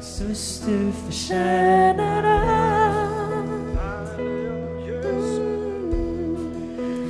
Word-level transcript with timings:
Jesus, 0.00 0.62
du 0.66 0.92
förtjänar 0.92 2.24
allt. 2.24 3.10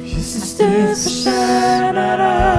Jesus, 0.05 0.59
du 0.59 0.95
förtjänar 0.97 2.19
allt. 2.19 2.51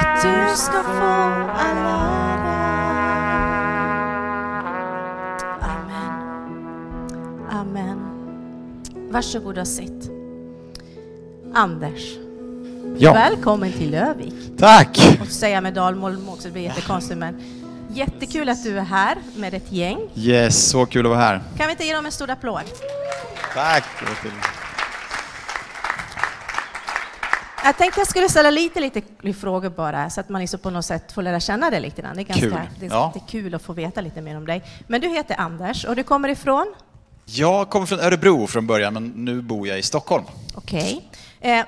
att 0.00 0.22
du 0.22 0.56
ska 0.56 0.82
få 0.82 1.12
all 1.58 2.07
Varsågod 9.18 9.58
och 9.58 9.68
sitt. 9.68 10.10
Anders, 11.54 12.16
Ja, 12.98 13.12
välkommen 13.12 13.72
till 13.72 13.90
Lövik. 13.90 14.34
tack! 14.58 15.18
Och 15.20 15.26
säga 15.26 15.60
med 15.60 15.74
dalmål 15.74 16.16
också, 16.28 16.48
det 16.48 16.52
blir 16.52 16.62
jättekonstigt 16.62 17.18
men 17.18 17.42
jättekul 17.94 18.48
att 18.48 18.64
du 18.64 18.78
är 18.78 18.82
här 18.82 19.16
med 19.36 19.54
ett 19.54 19.72
gäng. 19.72 19.98
Yes, 20.14 20.68
så 20.70 20.86
kul 20.86 21.06
att 21.06 21.10
vara 21.10 21.20
här. 21.20 21.42
Kan 21.56 21.66
vi 21.66 21.72
inte 21.72 21.84
ge 21.84 21.94
dem 21.94 22.06
en 22.06 22.12
stor 22.12 22.30
applåd? 22.30 22.62
Tack! 23.54 23.84
Jag 27.64 27.76
tänkte 27.76 28.00
jag 28.00 28.08
skulle 28.08 28.28
ställa 28.28 28.50
lite, 28.50 28.80
lite 28.80 29.02
frågor 29.40 29.70
bara 29.70 30.10
så 30.10 30.20
att 30.20 30.28
man 30.28 30.40
liksom 30.40 30.60
på 30.60 30.70
något 30.70 30.84
sätt 30.84 31.12
får 31.12 31.22
lära 31.22 31.40
känna 31.40 31.70
dig 31.70 31.80
lite 31.80 32.02
grann. 32.02 32.16
Det 32.16 32.22
är 32.22 32.24
ganska 32.24 32.46
Kul. 32.46 32.58
Det 32.80 32.86
är, 32.86 32.90
Ja. 32.90 33.10
det 33.14 33.20
är 33.20 33.28
kul 33.28 33.54
att 33.54 33.62
få 33.62 33.72
veta 33.72 34.00
lite 34.00 34.20
mer 34.20 34.36
om 34.36 34.46
dig. 34.46 34.62
Men 34.86 35.00
du 35.00 35.08
heter 35.08 35.36
Anders 35.40 35.84
och 35.84 35.96
du 35.96 36.02
kommer 36.02 36.28
ifrån? 36.28 36.74
Jag 37.30 37.70
kommer 37.70 37.86
från 37.86 38.00
Örebro 38.00 38.46
från 38.46 38.66
början, 38.66 38.94
men 38.94 39.08
nu 39.08 39.42
bor 39.42 39.68
jag 39.68 39.78
i 39.78 39.82
Stockholm. 39.82 40.24
Okej. 40.54 41.08
Eh, 41.40 41.64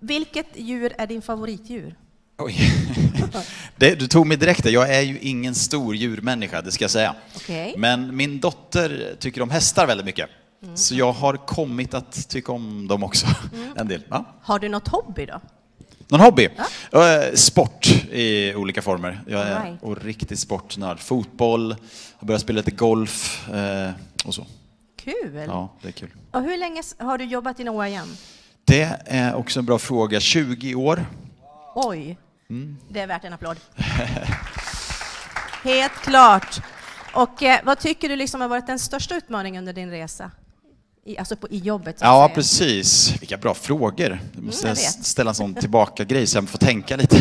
vilket 0.00 0.46
djur 0.54 0.92
är 0.98 1.06
din 1.06 1.22
favoritdjur? 1.22 1.94
Oj. 2.38 2.56
Det, 3.76 3.94
du 3.94 4.06
tog 4.06 4.26
mig 4.26 4.36
direkt 4.36 4.62
där. 4.62 4.70
Jag 4.70 4.94
är 4.94 5.00
ju 5.00 5.18
ingen 5.18 5.54
stor 5.54 5.96
djurmänniska, 5.96 6.62
det 6.62 6.72
ska 6.72 6.84
jag 6.84 6.90
säga. 6.90 7.14
Okej. 7.36 7.74
Men 7.78 8.16
min 8.16 8.40
dotter 8.40 9.16
tycker 9.18 9.42
om 9.42 9.50
hästar 9.50 9.86
väldigt 9.86 10.06
mycket. 10.06 10.28
Så 10.74 10.94
jag 10.94 11.12
har 11.12 11.36
kommit 11.36 11.94
att 11.94 12.28
tycka 12.28 12.52
om 12.52 12.88
dem 12.88 13.04
också. 13.04 13.26
En 13.76 13.88
del. 13.88 14.02
Ja. 14.08 14.24
Har 14.42 14.58
du 14.58 14.68
något 14.68 14.88
hobby 14.88 15.26
då? 15.26 15.40
Någon 16.08 16.20
hobby? 16.20 16.48
Eh, 16.92 17.34
Sport 17.34 17.86
i 18.10 18.54
olika 18.54 18.82
former. 18.82 19.20
Jag 19.26 19.40
är 19.40 19.64
right. 19.64 19.82
och 19.82 20.02
riktigt 20.04 20.38
sportnörd. 20.38 21.00
Fotboll, 21.00 21.76
har 22.16 22.26
börjat 22.26 22.42
spela 22.42 22.56
lite 22.56 22.70
golf 22.70 23.48
eh, 23.48 23.90
och 24.24 24.34
så. 24.34 24.46
Kul! 25.04 25.44
Ja, 25.46 25.72
det 25.82 25.88
är 25.88 25.92
kul. 25.92 26.10
Och 26.30 26.42
hur 26.42 26.56
länge 26.58 26.82
har 26.98 27.18
du 27.18 27.24
jobbat 27.24 27.60
inom 27.60 27.76
OIM? 27.76 28.16
Det 28.64 28.98
är 29.06 29.34
också 29.34 29.58
en 29.60 29.66
bra 29.66 29.78
fråga. 29.78 30.20
20 30.20 30.74
år. 30.74 31.04
Oj, 31.74 32.18
Mm. 32.50 32.76
det 32.88 33.00
är 33.00 33.06
värt 33.06 33.24
en 33.24 33.32
applåd. 33.32 33.56
Helt 35.64 35.92
klart. 35.92 36.60
Och 37.14 37.42
eh, 37.42 37.60
vad 37.64 37.78
tycker 37.78 38.08
du 38.08 38.16
liksom 38.16 38.40
har 38.40 38.48
varit 38.48 38.66
den 38.66 38.78
största 38.78 39.14
utmaningen 39.16 39.58
under 39.58 39.72
din 39.72 39.90
resa? 39.90 40.30
I, 41.04 41.18
alltså 41.18 41.36
på, 41.36 41.48
i 41.48 41.58
jobbet 41.58 41.96
Ja, 42.00 42.26
säga. 42.28 42.34
precis. 42.34 43.14
Vilka 43.20 43.36
bra 43.36 43.54
frågor. 43.54 44.20
Jag 44.34 44.44
måste 44.44 44.68
jag 44.68 44.74
vet. 44.74 45.04
ställa 45.06 45.30
en 45.30 45.34
sån 45.34 45.54
tillbaka-grej 45.54 46.26
så 46.26 46.36
jag 46.38 46.48
får 46.48 46.58
tänka 46.58 46.96
lite 46.96 47.16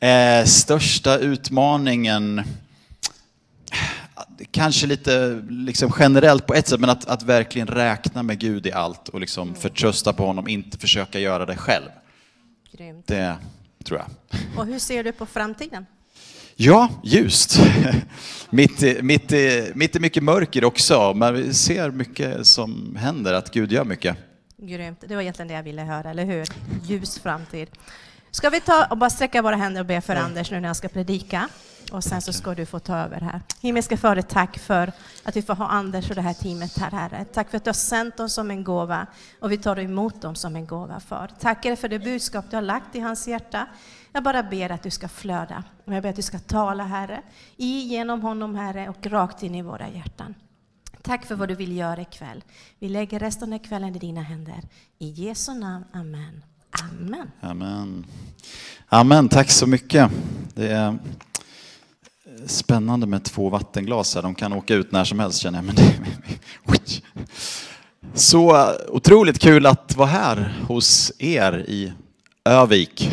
här. 0.00 0.40
Eh, 0.40 0.44
största 0.44 1.18
utmaningen, 1.18 2.42
kanske 4.50 4.86
lite 4.86 5.42
liksom 5.48 5.92
generellt 5.98 6.46
på 6.46 6.54
ett 6.54 6.68
sätt, 6.68 6.80
men 6.80 6.90
att, 6.90 7.04
att 7.08 7.22
verkligen 7.22 7.68
räkna 7.68 8.22
med 8.22 8.38
Gud 8.38 8.66
i 8.66 8.72
allt 8.72 9.08
och 9.08 9.20
liksom 9.20 9.48
Mm. 9.48 9.60
förtrösta 9.60 10.12
på 10.12 10.26
honom, 10.26 10.48
inte 10.48 10.78
försöka 10.78 11.18
göra 11.18 11.46
det 11.46 11.56
själv. 11.56 11.88
Grymt. 12.72 13.06
Det 13.06 13.36
tror 13.84 13.98
jag. 14.00 14.40
Och 14.58 14.66
hur 14.66 14.78
ser 14.78 15.04
du 15.04 15.12
på 15.12 15.26
framtiden? 15.26 15.86
Ja, 16.56 16.88
ljust. 17.04 17.58
mitt, 18.50 19.02
mitt, 19.02 19.32
mitt 19.74 19.96
i 19.96 20.00
mycket 20.00 20.22
mörker 20.22 20.64
också, 20.64 21.14
men 21.14 21.34
vi 21.34 21.54
ser 21.54 21.90
mycket 21.90 22.46
som 22.46 22.96
händer, 23.00 23.32
att 23.34 23.50
Gud 23.50 23.72
gör 23.72 23.84
mycket. 23.84 24.16
Grymt. 24.56 25.04
Det 25.08 25.14
var 25.14 25.22
egentligen 25.22 25.48
det 25.48 25.54
jag 25.54 25.62
ville 25.62 25.82
höra, 25.82 26.10
eller 26.10 26.24
hur? 26.24 26.46
Ljus 26.86 27.18
framtid. 27.18 27.68
Ska 28.30 28.50
vi 28.50 28.60
ta 28.60 28.86
och 28.90 28.98
bara 28.98 29.10
sträcka 29.10 29.42
våra 29.42 29.56
händer 29.56 29.80
och 29.80 29.86
be 29.86 30.00
för 30.00 30.16
Anders 30.16 30.50
nu 30.50 30.60
när 30.60 30.68
han 30.68 30.74
ska 30.74 30.88
predika? 30.88 31.48
Och 31.94 32.04
sen 32.04 32.22
så 32.22 32.32
ska 32.32 32.54
du 32.54 32.66
få 32.66 32.78
ta 32.78 32.96
över 32.96 33.20
här. 33.20 33.40
Himmelska 33.60 33.96
Fader, 33.96 34.22
tack 34.22 34.58
för 34.58 34.92
att 35.22 35.36
vi 35.36 35.42
får 35.42 35.54
ha 35.54 35.68
Anders 35.68 36.10
och 36.10 36.16
det 36.16 36.22
här 36.22 36.34
teamet 36.34 36.78
här, 36.78 36.90
Herre. 36.90 37.24
Tack 37.24 37.50
för 37.50 37.56
att 37.56 37.64
du 37.64 37.68
har 37.68 37.74
sänt 37.74 38.16
dem 38.16 38.28
som 38.28 38.50
en 38.50 38.64
gåva 38.64 39.06
och 39.40 39.52
vi 39.52 39.58
tar 39.58 39.78
emot 39.78 40.22
dem 40.22 40.34
som 40.34 40.56
en 40.56 40.66
gåva, 40.66 41.00
Far. 41.00 41.30
Tack 41.40 41.64
Herre, 41.64 41.76
för 41.76 41.88
det 41.88 41.98
budskap 41.98 42.44
du 42.50 42.56
har 42.56 42.62
lagt 42.62 42.96
i 42.96 43.00
hans 43.00 43.28
hjärta. 43.28 43.66
Jag 44.12 44.22
bara 44.22 44.42
ber 44.42 44.70
att 44.70 44.82
du 44.82 44.90
ska 44.90 45.08
flöda. 45.08 45.64
Jag 45.84 46.02
ber 46.02 46.10
att 46.10 46.16
du 46.16 46.22
ska 46.22 46.38
tala, 46.38 46.84
Herre, 46.84 47.22
i 47.56 47.80
genom 47.80 48.22
honom, 48.22 48.54
Herre, 48.54 48.88
och 48.88 49.06
rakt 49.06 49.42
in 49.42 49.54
i 49.54 49.62
våra 49.62 49.88
hjärtan. 49.88 50.34
Tack 51.02 51.26
för 51.26 51.34
vad 51.34 51.48
du 51.48 51.54
vill 51.54 51.76
göra 51.76 52.00
ikväll. 52.00 52.44
Vi 52.78 52.88
lägger 52.88 53.18
resten 53.18 53.52
av 53.52 53.58
kvällen 53.58 53.96
i 53.96 53.98
dina 53.98 54.22
händer. 54.22 54.60
I 54.98 55.08
Jesu 55.08 55.54
namn, 55.54 55.84
Amen. 55.92 56.44
Amen. 56.82 57.30
Amen. 57.40 58.06
Amen, 58.88 59.28
tack 59.28 59.50
så 59.50 59.66
mycket. 59.66 60.10
Det 60.54 60.68
är 60.68 60.98
spännande 62.46 63.06
med 63.06 63.24
två 63.24 63.48
vattenglas 63.48 64.14
här. 64.14 64.22
De 64.22 64.34
kan 64.34 64.52
åka 64.52 64.74
ut 64.74 64.92
när 64.92 65.04
som 65.04 65.18
helst 65.18 65.38
känner 65.38 65.58
jag. 65.58 65.64
Men 65.64 65.74
det... 65.74 65.94
Så 68.14 68.72
otroligt 68.88 69.38
kul 69.38 69.66
att 69.66 69.96
vara 69.96 70.08
här 70.08 70.54
hos 70.68 71.12
er 71.18 71.64
i 71.68 71.92
Övik. 72.44 73.10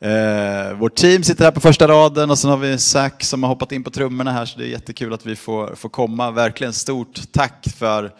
Eh, 0.00 0.74
vårt 0.78 0.94
team 0.94 1.22
sitter 1.22 1.44
här 1.44 1.50
på 1.50 1.60
första 1.60 1.88
raden 1.88 2.30
och 2.30 2.38
sen 2.38 2.50
har 2.50 2.56
vi 2.56 2.78
Zack 2.78 3.24
som 3.24 3.42
har 3.42 3.50
hoppat 3.50 3.72
in 3.72 3.84
på 3.84 3.90
trummorna 3.90 4.32
här 4.32 4.46
så 4.46 4.58
det 4.58 4.64
är 4.64 4.68
jättekul 4.68 5.12
att 5.12 5.26
vi 5.26 5.36
får, 5.36 5.74
får 5.74 5.88
komma. 5.88 6.30
Verkligen 6.30 6.72
stort 6.72 7.32
tack 7.32 7.66
för 7.76 8.12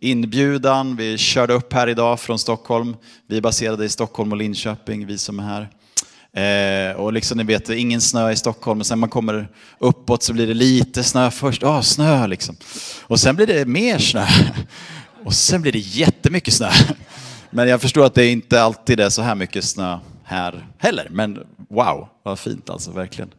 inbjudan. 0.00 0.96
Vi 0.96 1.18
körde 1.18 1.54
upp 1.54 1.72
här 1.72 1.88
idag 1.88 2.20
från 2.20 2.38
Stockholm. 2.38 2.96
Vi 3.26 3.36
är 3.36 3.40
baserade 3.40 3.84
i 3.84 3.88
Stockholm 3.88 4.32
och 4.32 4.38
Linköping, 4.38 5.06
vi 5.06 5.18
som 5.18 5.38
är 5.38 5.44
här. 5.44 5.68
Eh, 6.38 6.92
och 6.92 7.12
liksom 7.12 7.38
ni 7.38 7.44
vet, 7.44 7.66
det 7.66 7.74
är 7.74 7.78
ingen 7.78 8.00
snö 8.00 8.30
i 8.30 8.36
Stockholm, 8.36 8.78
men 8.78 8.84
sen 8.84 8.98
man 8.98 9.08
kommer 9.08 9.48
uppåt 9.78 10.22
så 10.22 10.32
blir 10.32 10.46
det 10.46 10.54
lite 10.54 11.04
snö 11.04 11.30
först. 11.30 11.62
Ja, 11.62 11.82
snö 11.82 12.26
liksom. 12.26 12.56
Och 13.02 13.20
sen 13.20 13.36
blir 13.36 13.46
det 13.46 13.66
mer 13.66 13.98
snö. 13.98 14.26
Och 15.24 15.34
sen 15.34 15.62
blir 15.62 15.72
det 15.72 15.78
jättemycket 15.78 16.54
snö. 16.54 16.70
Men 17.50 17.68
jag 17.68 17.80
förstår 17.80 18.06
att 18.06 18.14
det 18.14 18.26
inte 18.26 18.62
alltid 18.62 19.00
är 19.00 19.08
så 19.08 19.22
här 19.22 19.34
mycket 19.34 19.64
snö 19.64 19.98
här 20.24 20.66
heller. 20.78 21.08
Men 21.10 21.38
wow, 21.68 22.08
vad 22.22 22.38
fint 22.38 22.70
alltså, 22.70 22.90
verkligen. 22.90 23.30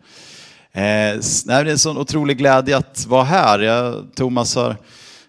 Eh, 0.72 0.82
nej, 0.82 1.44
det 1.46 1.54
är 1.54 1.66
en 1.66 1.80
sån 1.80 1.98
otrolig 1.98 2.38
glädje 2.38 2.78
att 2.78 3.06
vara 3.06 3.24
här. 3.24 3.60
Jag, 3.60 4.08
Thomas 4.16 4.56
har 4.56 4.76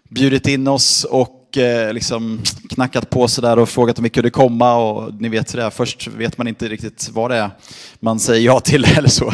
bjudit 0.08 0.46
in 0.46 0.68
oss 0.68 1.04
och 1.04 1.39
eh, 1.56 1.92
liksom 1.92 2.40
knackat 2.70 3.10
på 3.10 3.28
sådär 3.28 3.58
och 3.58 3.68
frågat 3.68 3.98
om 3.98 4.04
vi 4.04 4.10
kunde 4.10 4.30
komma. 4.30 4.74
Och 4.74 5.14
ni 5.20 5.28
vet 5.28 5.52
det 5.52 5.70
först 5.70 6.06
vet 6.06 6.38
man 6.38 6.48
inte 6.48 6.68
riktigt 6.68 7.08
vad 7.12 7.30
det 7.30 7.36
är 7.36 7.50
man 8.00 8.20
säger 8.20 8.46
ja 8.46 8.60
till 8.60 8.84
eller 8.96 9.08
så. 9.08 9.32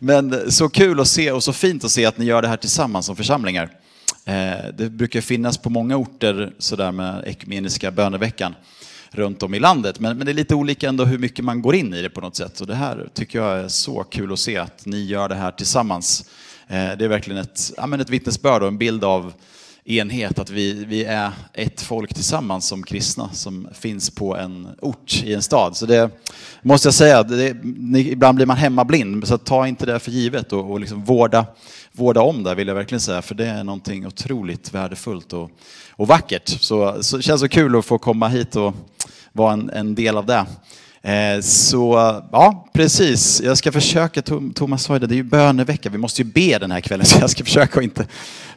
Men 0.00 0.50
så 0.52 0.68
kul 0.68 1.00
att 1.00 1.08
se 1.08 1.32
och 1.32 1.44
så 1.44 1.52
fint 1.52 1.84
att 1.84 1.90
se 1.90 2.06
att 2.06 2.18
ni 2.18 2.24
gör 2.24 2.42
det 2.42 2.48
här 2.48 2.56
tillsammans 2.56 3.06
som 3.06 3.16
församlingar. 3.16 3.70
Eh, 4.24 4.34
Det 4.78 4.90
brukar 4.90 5.20
finnas 5.20 5.58
på 5.58 5.70
många 5.70 5.96
orter 5.96 6.52
sådär 6.58 6.92
med 6.92 7.22
ekumeniska 7.26 7.90
böneveckan 7.90 8.54
runt 9.10 9.42
om 9.42 9.54
i 9.54 9.58
landet. 9.58 10.00
Men, 10.00 10.16
men 10.18 10.26
det 10.26 10.32
är 10.32 10.34
lite 10.34 10.54
olika 10.54 10.88
ändå 10.88 11.04
hur 11.04 11.18
mycket 11.18 11.44
man 11.44 11.62
går 11.62 11.74
in 11.74 11.94
i 11.94 12.02
det 12.02 12.10
på 12.10 12.20
något 12.20 12.36
sätt. 12.36 12.60
Och 12.60 12.66
det 12.66 12.74
här 12.74 13.08
tycker 13.14 13.38
jag 13.38 13.58
är 13.58 13.68
så 13.68 14.04
kul 14.04 14.32
att 14.32 14.38
se 14.38 14.56
att 14.56 14.86
ni 14.86 15.04
gör 15.04 15.28
det 15.28 15.34
här 15.34 15.50
tillsammans. 15.50 16.24
Eh, 16.68 16.76
Det 16.98 17.04
är 17.04 17.08
verkligen 17.08 17.40
ett, 17.40 17.72
ja, 17.76 17.86
men 17.86 18.00
ett 18.00 18.10
vittnesbörd 18.10 18.62
och 18.62 18.68
en 18.68 18.78
bild 18.78 19.04
av 19.04 19.32
enhet, 19.88 20.38
att 20.38 20.50
vi, 20.50 20.84
vi 20.84 21.04
är 21.04 21.32
ett 21.52 21.80
folk 21.80 22.14
tillsammans 22.14 22.68
som 22.68 22.82
kristna 22.82 23.30
som 23.32 23.68
finns 23.72 24.10
på 24.10 24.36
en 24.36 24.68
ort 24.80 25.22
i 25.24 25.34
en 25.34 25.42
stad. 25.42 25.76
Så 25.76 25.86
det 25.86 26.10
måste 26.62 26.86
jag 26.86 26.94
säga, 26.94 27.22
det, 27.22 27.56
ibland 27.94 28.36
blir 28.36 28.46
man 28.46 28.56
hemmablind, 28.56 29.28
så 29.28 29.38
ta 29.38 29.66
inte 29.66 29.86
det 29.86 29.98
för 29.98 30.10
givet 30.10 30.52
och, 30.52 30.70
och 30.70 30.80
liksom 30.80 31.04
vårda, 31.04 31.46
vårda 31.92 32.20
om 32.20 32.44
det 32.44 32.54
vill 32.54 32.68
jag 32.68 32.74
verkligen 32.74 33.00
säga, 33.00 33.22
för 33.22 33.34
det 33.34 33.46
är 33.46 33.64
någonting 33.64 34.06
otroligt 34.06 34.74
värdefullt 34.74 35.32
och, 35.32 35.50
och 35.90 36.08
vackert. 36.08 36.48
Så, 36.48 37.02
så 37.02 37.16
det 37.16 37.22
känns 37.22 37.40
så 37.40 37.48
kul 37.48 37.76
att 37.76 37.84
få 37.84 37.98
komma 37.98 38.28
hit 38.28 38.56
och 38.56 38.74
vara 39.32 39.52
en, 39.52 39.70
en 39.70 39.94
del 39.94 40.16
av 40.16 40.26
det. 40.26 40.46
Eh, 41.02 41.40
så 41.40 41.92
ja, 42.32 42.68
precis. 42.72 43.40
Jag 43.44 43.58
ska 43.58 43.72
försöka, 43.72 44.22
Thomas 44.54 44.82
sa 44.82 44.92
ju 44.92 44.98
det, 44.98 45.06
det 45.06 45.14
är 45.14 45.16
ju 45.16 45.22
bönevecka. 45.22 45.90
Vi 45.90 45.98
måste 45.98 46.22
ju 46.22 46.28
be 46.28 46.58
den 46.58 46.70
här 46.70 46.80
kvällen, 46.80 47.06
så 47.06 47.18
jag 47.20 47.30
ska 47.30 47.44
försöka 47.44 47.78
att 47.78 47.84
inte 47.84 48.06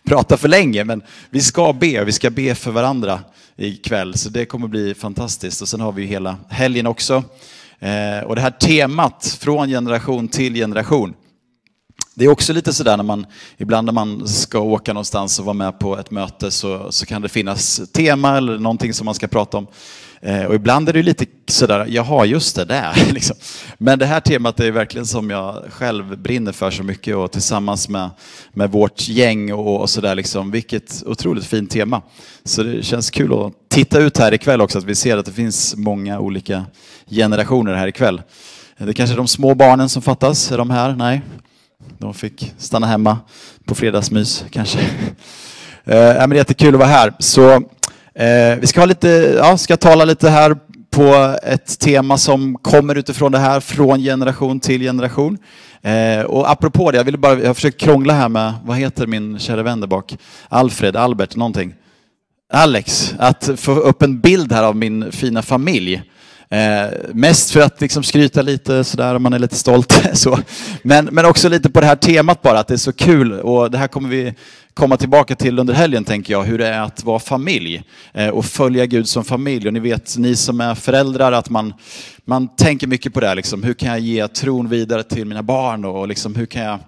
prata 0.04 0.38
för 0.38 0.48
länge. 0.48 0.84
Men 0.84 1.04
vi 1.30 1.42
ska 1.42 1.74
be, 1.74 2.04
vi 2.04 2.12
ska 2.12 2.30
be 2.30 2.56
för 2.56 2.72
varandra 2.72 3.20
ikväll. 3.58 4.18
Så 4.18 4.30
det 4.30 4.46
kommer 4.46 4.68
bli 4.68 4.94
fantastiskt. 4.94 5.62
Och 5.62 5.68
sen 5.68 5.82
har 5.82 5.92
vi 5.92 6.02
ju 6.02 6.08
hela 6.08 6.38
helgen 6.50 6.88
också. 6.88 7.24
Eh, 7.80 8.24
och 8.26 8.36
det 8.36 8.42
här 8.42 8.52
temat, 8.52 9.38
från 9.40 9.70
generation 9.70 10.28
till 10.28 10.56
generation, 10.56 11.14
Det 12.16 12.26
är 12.26 12.30
också 12.30 12.54
lite 12.54 12.74
sådär 12.74 12.98
när 12.98 13.04
man, 13.04 13.26
ibland 13.58 13.86
när 13.86 13.94
man 13.94 14.28
ska 14.28 14.60
åka 14.60 14.94
någonstans 14.94 15.40
och 15.40 15.46
vara 15.46 15.54
med 15.54 15.80
på 15.80 15.98
ett 15.98 16.12
möte 16.12 16.52
så, 16.52 16.92
så 16.92 17.06
kan 17.06 17.22
det 17.22 17.30
finnas 17.30 17.82
tema 17.94 18.38
eller 18.38 18.58
någonting 18.58 18.94
som 18.94 19.06
man 19.06 19.16
ska 19.16 19.28
prata 19.28 19.58
om. 19.58 19.68
Eh, 20.24 20.46
och 20.46 20.56
ibland 20.56 20.90
är 20.90 20.94
det 20.94 21.04
lite 21.04 21.26
sådär, 21.48 21.86
jaha 21.90 22.26
just 22.26 22.56
det, 22.56 22.66
där. 22.66 22.94
Liksom. 23.14 23.36
Men 23.78 24.00
det 24.00 24.06
här 24.06 24.20
temat 24.20 24.60
är 24.60 24.72
verkligen 24.72 25.06
som 25.06 25.30
jag 25.30 25.64
själv 25.70 26.18
brinner 26.18 26.52
för 26.52 26.72
så 26.72 26.84
mycket 26.84 27.16
och 27.16 27.32
tillsammans 27.32 27.90
med, 27.90 28.10
med 28.54 28.72
vårt 28.72 29.08
gäng 29.08 29.54
och, 29.54 29.82
och 29.82 29.90
sådär. 29.90 30.16
Liksom. 30.16 30.52
Vilket 30.52 31.04
otroligt 31.06 31.46
fint 31.46 31.72
tema. 31.72 32.02
Så 32.44 32.64
det 32.64 32.84
känns 32.84 33.10
kul 33.10 33.34
att 33.34 33.54
titta 33.70 34.00
ut 34.00 34.18
här 34.18 34.34
ikväll 34.34 34.62
också, 34.62 34.78
att 34.78 34.84
vi 34.84 34.96
ser 34.96 35.18
att 35.18 35.26
det 35.26 35.32
finns 35.32 35.76
många 35.76 36.20
olika 36.20 36.66
generationer 37.10 37.74
här 37.74 37.88
ikväll. 37.88 38.22
Eh, 38.78 38.86
det 38.86 38.92
är 38.92 38.94
kanske 38.94 39.14
är 39.14 39.18
de 39.18 39.28
små 39.28 39.56
barnen 39.56 39.90
som 39.90 40.02
fattas, 40.02 40.52
är 40.52 40.58
de 40.58 40.70
här? 40.70 40.96
Nej, 40.96 41.22
de 41.98 42.14
fick 42.14 42.54
stanna 42.58 42.88
hemma 42.88 43.18
på 43.66 43.76
fredagsmys 43.76 44.46
kanske. 44.52 44.80
Eh, 45.86 45.98
men 45.98 46.30
det 46.30 46.36
är 46.36 46.38
jättekul 46.38 46.74
att 46.74 46.80
vara 46.80 46.90
här. 46.90 47.14
Så, 47.20 47.64
eh, 48.16 48.60
vi 48.60 48.68
ska, 48.68 48.80
ha 48.80 48.86
lite, 48.86 49.36
ja, 49.38 49.58
ska 49.58 49.78
tala 49.78 50.06
lite 50.06 50.30
här 50.30 50.56
på 50.92 51.38
ett 51.44 51.80
tema 51.80 52.18
som 52.18 52.58
kommer 52.62 52.96
utifrån 52.96 53.32
det 53.32 53.40
här, 53.40 53.60
från 53.60 54.00
generation 54.00 54.60
till 54.60 54.82
generation. 54.82 55.38
Eh, 55.82 56.22
och 56.22 56.52
apropå 56.52 56.92
det, 56.92 56.98
jag, 56.98 57.04
ville 57.04 57.18
bara, 57.18 57.40
jag 57.40 57.48
har 57.48 57.54
försökt 57.54 57.80
krångla 57.80 58.14
här 58.14 58.30
med, 58.30 58.54
vad 58.66 58.78
heter 58.78 59.08
min 59.08 59.40
kära 59.40 59.64
vän 59.64 59.80
där 59.80 59.88
bak? 59.88 60.18
Alfred, 60.50 60.96
Albert, 60.96 61.36
någonting. 61.36 61.74
Alex, 62.54 63.16
att 63.20 63.50
få 63.58 63.72
upp 63.72 64.02
en 64.02 64.20
bild 64.20 64.52
här 64.52 64.64
av 64.64 64.76
min 64.76 65.12
fina 65.12 65.42
familj. 65.42 66.04
Eh, 66.50 66.90
mest 67.14 67.52
för 67.52 67.62
att 67.62 67.82
liksom 67.82 68.04
skryta 68.04 68.42
lite 68.42 68.84
sådär 68.84 69.16
om 69.16 69.24
man 69.24 69.34
är 69.34 69.40
lite 69.40 69.56
stolt. 69.56 70.02
så. 70.14 70.40
Men, 70.84 71.06
men 71.06 71.26
också 71.26 71.50
lite 71.50 71.70
på 71.70 71.82
det 71.82 71.86
här 71.88 71.96
temat 71.96 72.42
bara, 72.42 72.60
att 72.60 72.68
det 72.68 72.74
är 72.74 72.78
så 72.78 72.94
kul. 72.94 73.34
Och 73.34 73.72
det 73.72 73.78
här 73.78 73.88
kommer 73.88 74.10
vi 74.10 74.34
komma 74.74 74.98
tillbaka 74.98 75.36
till 75.36 75.60
under 75.60 75.74
helgen 75.74 76.04
tänker 76.04 76.34
jag, 76.34 76.44
hur 76.44 76.58
det 76.58 76.68
är 76.68 76.82
att 76.82 77.04
vara 77.04 77.20
familj. 77.20 77.84
Eh, 78.14 78.28
och 78.28 78.46
följa 78.46 78.86
Gud 78.86 79.10
som 79.10 79.24
familj. 79.24 79.68
Och 79.68 79.74
ni 79.74 79.80
vet, 79.80 80.18
ni 80.18 80.36
som 80.36 80.62
är 80.62 80.76
föräldrar, 80.76 81.32
att 81.32 81.50
man, 81.50 81.74
man 82.26 82.56
tänker 82.56 82.88
mycket 82.88 83.14
på 83.14 83.20
det. 83.20 83.36
Liksom. 83.36 83.64
Hur 83.64 83.74
kan 83.74 83.90
jag 83.90 84.00
ge 84.00 84.28
tron 84.28 84.70
vidare 84.70 85.04
till 85.04 85.26
mina 85.26 85.44
barn? 85.44 85.86
Och 85.86 86.08
liksom, 86.08 86.36
hur 86.36 86.46
kan 86.46 86.62
jag 86.62 86.80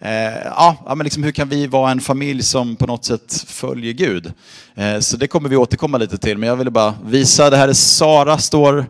Eh, 0.00 0.38
ja, 0.44 0.94
men 0.96 1.04
liksom, 1.04 1.22
hur 1.22 1.32
kan 1.32 1.48
vi 1.48 1.66
vara 1.66 1.90
en 1.90 2.00
familj 2.00 2.42
som 2.42 2.76
på 2.76 2.86
något 2.86 3.04
sätt 3.04 3.44
följer 3.46 3.92
Gud? 3.92 4.32
Eh, 4.74 4.98
så 4.98 5.16
det 5.16 5.26
kommer 5.26 5.48
vi 5.48 5.56
återkomma 5.56 5.98
lite 5.98 6.18
till, 6.18 6.38
men 6.38 6.48
jag 6.48 6.56
ville 6.56 6.70
bara 6.70 6.94
visa. 7.04 7.50
Det 7.50 7.56
här 7.56 7.68
är 7.68 7.72
Sara, 7.72 8.38
står 8.38 8.86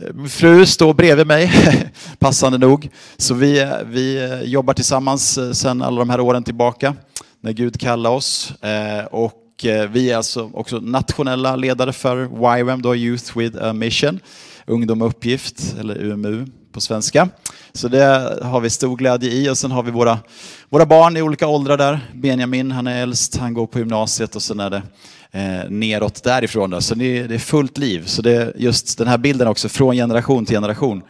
min 0.00 0.24
eh, 0.24 0.28
fru 0.28 0.66
står 0.66 0.94
bredvid 0.94 1.26
mig, 1.26 1.52
passande 2.18 2.58
nog. 2.58 2.88
Så 3.16 3.34
vi, 3.34 3.60
eh, 3.60 3.70
vi 3.86 4.16
eh, 4.16 4.42
jobbar 4.42 4.74
tillsammans 4.74 5.38
sedan 5.52 5.82
alla 5.82 5.98
de 5.98 6.10
här 6.10 6.20
åren 6.20 6.44
tillbaka, 6.44 6.94
när 7.40 7.52
Gud 7.52 7.80
kallade 7.80 8.16
oss. 8.16 8.52
Eh, 8.62 9.04
och 9.04 9.64
eh, 9.64 9.90
vi 9.90 10.10
är 10.10 10.16
alltså 10.16 10.50
också 10.54 10.78
nationella 10.78 11.56
ledare 11.56 11.92
för 11.92 12.24
YWAM, 12.58 12.82
då 12.82 12.96
Youth 12.96 13.38
with 13.38 13.64
a 13.64 13.72
Mission, 13.72 14.20
Ungdom 14.66 15.02
och 15.02 15.08
uppgift, 15.08 15.74
eller 15.80 16.04
UMU 16.04 16.46
på 16.72 16.80
svenska. 16.80 17.28
Så 17.72 17.88
det 17.88 18.38
har 18.42 18.60
vi 18.60 18.70
stor 18.70 18.96
glädje 18.96 19.30
i 19.30 19.50
och 19.50 19.58
sen 19.58 19.70
har 19.70 19.82
vi 19.82 19.90
våra, 19.90 20.18
våra 20.68 20.86
barn 20.86 21.16
i 21.16 21.22
olika 21.22 21.46
åldrar 21.46 21.76
där. 21.76 22.00
Benjamin, 22.14 22.70
han 22.70 22.86
är 22.86 23.02
äldst, 23.02 23.36
han 23.36 23.54
går 23.54 23.66
på 23.66 23.78
gymnasiet 23.78 24.36
och 24.36 24.42
sen 24.42 24.60
är 24.60 24.70
det 24.70 24.82
eh, 25.30 25.70
neråt 25.70 26.22
därifrån. 26.22 26.70
Då. 26.70 26.80
Så 26.80 26.94
det, 26.94 27.22
det 27.22 27.34
är 27.34 27.38
fullt 27.38 27.78
liv. 27.78 28.02
Så 28.06 28.22
det 28.22 28.32
är 28.32 28.52
just 28.56 28.98
den 28.98 29.08
här 29.08 29.18
bilden 29.18 29.48
också, 29.48 29.68
från 29.68 29.94
generation 29.94 30.46
till 30.46 30.56
generation. 30.56 31.02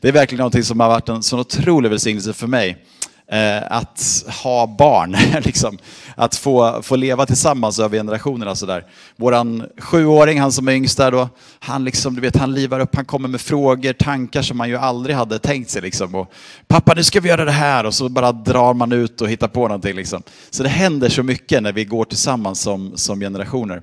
Det 0.00 0.08
är 0.08 0.12
verkligen 0.12 0.38
någonting 0.38 0.62
som 0.62 0.80
har 0.80 0.88
varit 0.88 1.08
en 1.08 1.22
sån 1.22 1.40
otrolig 1.40 1.90
välsignelse 1.90 2.32
för 2.32 2.46
mig 2.46 2.86
Eh, 3.32 3.62
att 3.72 4.24
ha 4.42 4.66
barn. 4.78 5.16
liksom. 5.44 5.78
Att 6.14 6.36
få, 6.36 6.82
få 6.82 6.96
leva 6.96 7.26
tillsammans 7.26 7.78
över 7.78 7.98
generationerna. 7.98 8.54
Sådär. 8.54 8.84
Våran 9.16 9.64
sjuåring, 9.78 10.40
han 10.40 10.52
som 10.52 10.68
är 10.68 10.72
yngst 10.72 10.98
där 10.98 11.10
då, 11.10 11.28
han, 11.58 11.84
liksom, 11.84 12.14
du 12.14 12.20
vet, 12.20 12.36
han 12.36 12.54
livar 12.54 12.80
upp, 12.80 12.96
han 12.96 13.04
kommer 13.04 13.28
med 13.28 13.40
frågor, 13.40 13.92
tankar 13.92 14.42
som 14.42 14.56
man 14.56 14.68
ju 14.68 14.76
aldrig 14.76 15.16
hade 15.16 15.38
tänkt 15.38 15.70
sig. 15.70 15.82
Liksom. 15.82 16.14
Och, 16.14 16.32
Pappa, 16.68 16.94
nu 16.94 17.04
ska 17.04 17.20
vi 17.20 17.28
göra 17.28 17.44
det 17.44 17.52
här. 17.52 17.86
Och 17.86 17.94
så 17.94 18.08
bara 18.08 18.32
drar 18.32 18.74
man 18.74 18.92
ut 18.92 19.20
och 19.20 19.28
hittar 19.28 19.48
på 19.48 19.68
någonting. 19.68 19.96
Liksom. 19.96 20.22
Så 20.50 20.62
det 20.62 20.68
händer 20.68 21.08
så 21.08 21.22
mycket 21.22 21.62
när 21.62 21.72
vi 21.72 21.84
går 21.84 22.04
tillsammans 22.04 22.60
som, 22.60 22.92
som 22.96 23.20
generationer. 23.20 23.82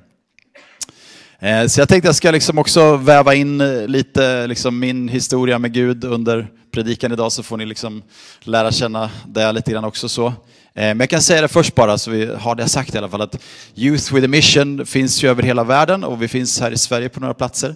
Eh, 1.43 1.67
så 1.67 1.81
jag 1.81 1.89
tänkte 1.89 2.07
jag 2.07 2.15
ska 2.15 2.31
liksom 2.31 2.57
också 2.57 2.97
väva 2.97 3.33
in 3.33 3.61
eh, 3.61 3.87
lite 3.87 4.47
liksom 4.47 4.79
min 4.79 5.07
historia 5.07 5.59
med 5.59 5.73
Gud 5.73 6.03
under 6.03 6.47
predikan 6.71 7.11
idag 7.11 7.31
så 7.31 7.43
får 7.43 7.57
ni 7.57 7.65
liksom 7.65 8.03
lära 8.43 8.71
känna 8.71 9.09
det 9.27 9.51
lite 9.51 9.71
grann 9.71 9.85
också. 9.85 10.09
så. 10.09 10.27
Eh, 10.27 10.33
men 10.73 10.99
jag 10.99 11.09
kan 11.09 11.21
säga 11.21 11.41
det 11.41 11.47
först 11.47 11.75
bara 11.75 11.97
så 11.97 12.11
vi 12.11 12.25
har 12.25 12.55
det 12.55 12.69
sagt 12.69 12.95
i 12.95 12.97
alla 12.97 13.09
fall 13.09 13.21
att 13.21 13.37
Youth 13.75 14.13
with 14.13 14.25
a 14.25 14.27
Mission 14.27 14.85
finns 14.85 15.23
ju 15.23 15.29
över 15.29 15.43
hela 15.43 15.63
världen 15.63 16.03
och 16.03 16.21
vi 16.21 16.27
finns 16.27 16.59
här 16.59 16.71
i 16.71 16.77
Sverige 16.77 17.09
på 17.09 17.19
några 17.19 17.33
platser. 17.33 17.75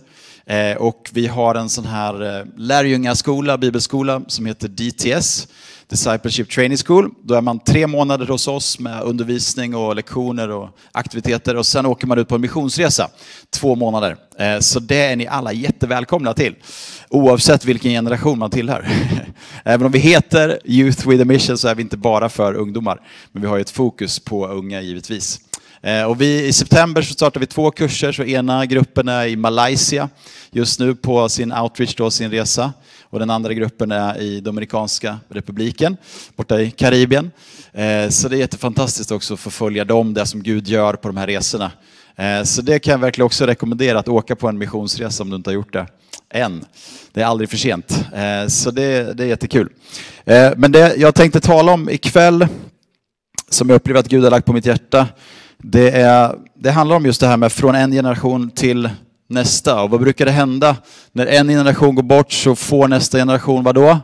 Och 0.78 1.10
vi 1.14 1.28
har 1.28 1.56
en 1.56 1.70
sån 1.70 1.86
här 1.86 2.46
lärjungaskola, 2.58 3.58
bibelskola 3.58 4.22
som 4.28 4.46
heter 4.46 4.68
DTS 4.68 5.48
Discipleship 5.90 6.50
Training 6.50 6.78
School. 6.78 7.10
Då 7.24 7.34
är 7.34 7.42
man 7.42 7.60
tre 7.60 7.88
månader 7.88 8.26
hos 8.26 8.48
oss 8.48 8.80
med 8.80 9.02
undervisning 9.02 9.76
och 9.76 9.96
lektioner 9.96 10.50
och 10.50 10.70
aktiviteter 10.92 11.56
och 11.56 11.66
sen 11.66 11.86
åker 11.86 12.08
man 12.08 12.20
ut 12.20 12.28
på 12.28 12.36
en 12.36 12.42
missionsresa 12.42 13.10
två 13.50 13.76
månader. 13.76 14.18
Eh, 14.40 14.60
så 14.60 14.80
det 14.80 15.02
är 15.02 15.16
ni 15.16 15.28
alla 15.28 15.54
jättevälkomna 15.54 16.34
till, 16.34 16.56
oavsett 17.10 17.66
vilken 17.66 17.92
generation 17.92 18.40
man 18.40 18.50
tillhör. 18.50 18.88
Även 19.64 19.86
om 19.86 19.92
vi 19.92 20.00
heter 20.00 20.60
Youth 20.66 21.10
with 21.10 21.22
a 21.22 21.26
Mission 21.26 21.58
så 21.58 21.68
är 21.68 21.76
vi 21.76 21.82
inte 21.82 21.98
bara 21.98 22.30
för 22.30 22.54
ungdomar, 22.54 23.02
men 23.32 23.42
vi 23.42 23.48
har 23.48 23.56
ju 23.58 23.62
ett 23.62 23.70
fokus 23.70 24.20
på 24.20 24.48
unga 24.48 24.82
givetvis. 24.82 25.40
Eh, 25.88 26.04
och 26.04 26.22
vi, 26.22 26.46
I 26.46 26.54
september 26.54 27.02
så 27.02 27.14
startar 27.14 27.40
vi 27.40 27.46
två 27.46 27.72
kurser, 27.72 28.12
så 28.12 28.24
ena 28.24 28.66
gruppen 28.66 29.08
är 29.08 29.26
i 29.26 29.36
Malaysia 29.36 30.10
just 30.52 30.80
nu 30.80 30.96
på 30.96 31.30
sin 31.30 31.54
outreach, 31.54 31.96
då, 31.96 32.12
sin 32.12 32.32
resa. 32.32 32.74
Och 33.04 33.20
den 33.20 33.30
andra 33.30 33.54
gruppen 33.54 33.92
är 33.92 34.22
i 34.22 34.40
Dominikanska 34.40 35.20
republiken, 35.30 35.98
borta 36.36 36.62
i 36.62 36.72
Karibien. 36.72 37.32
Eh, 37.74 38.10
så 38.10 38.28
det 38.28 38.36
är 38.36 38.40
jättefantastiskt 38.40 39.12
också 39.12 39.34
att 39.34 39.40
få 39.40 39.50
följa 39.50 39.86
dem, 39.86 40.14
det 40.14 40.26
som 40.26 40.44
Gud 40.44 40.68
gör 40.68 40.94
på 40.94 41.08
de 41.08 41.18
här 41.18 41.28
resorna. 41.28 41.72
Eh, 42.16 42.44
så 42.44 42.62
det 42.62 42.80
kan 42.80 42.92
jag 42.92 43.00
verkligen 43.00 43.26
också 43.26 43.46
rekommendera, 43.46 44.00
att 44.00 44.08
åka 44.08 44.36
på 44.36 44.48
en 44.48 44.58
missionsresa 44.58 45.24
om 45.24 45.30
du 45.30 45.36
inte 45.36 45.50
har 45.50 45.56
gjort 45.56 45.74
det 45.74 45.88
än. 46.34 46.66
Det 47.14 47.22
är 47.22 47.26
aldrig 47.26 47.50
för 47.50 47.58
sent. 47.58 48.06
Så 48.48 48.72
det, 48.72 49.14
det 49.18 49.24
är 49.24 49.28
jättekul. 49.28 49.70
Men 50.56 50.72
det 50.72 50.96
jag 50.96 51.16
tänkte 51.16 51.40
tala 51.40 51.72
om 51.72 51.90
ikväll, 51.90 52.48
som 53.50 53.70
jag 53.70 53.76
upplever 53.76 54.00
att 54.00 54.08
Gud 54.08 54.24
har 54.24 54.32
lagt 54.32 54.46
på 54.46 54.54
mitt 54.54 54.66
hjärta, 54.66 55.08
det, 55.64 55.92
är, 55.92 56.36
det 56.54 56.72
handlar 56.72 56.96
om 56.96 57.06
just 57.06 57.22
det 57.22 57.28
här 57.28 57.38
med 57.38 57.52
från 57.52 57.76
en 57.76 57.92
generation 57.92 58.52
till 58.52 58.90
nästa. 59.28 59.82
Och 59.82 59.90
vad 59.90 60.02
brukar 60.02 60.26
det 60.26 60.32
hända? 60.32 60.76
När 61.12 61.26
en 61.26 61.48
generation 61.48 61.96
går 61.96 62.04
bort 62.04 62.32
så 62.32 62.56
får 62.56 62.88
nästa 62.88 63.18
generation 63.18 63.64
vad 63.64 63.76
då? 63.76 64.00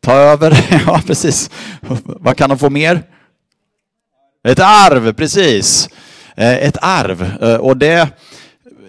Ta 0.00 0.12
över, 0.12 0.82
ja 0.86 1.02
precis. 1.06 1.50
Vad 2.04 2.36
kan 2.36 2.48
de 2.48 2.58
få 2.58 2.70
mer? 2.70 3.02
Ett 4.44 4.60
arv, 4.60 5.12
precis. 5.12 5.88
Eh, 6.36 6.54
ett 6.54 6.76
arv. 6.80 7.42
Eh, 7.42 7.56
och 7.56 7.76
det 7.76 8.08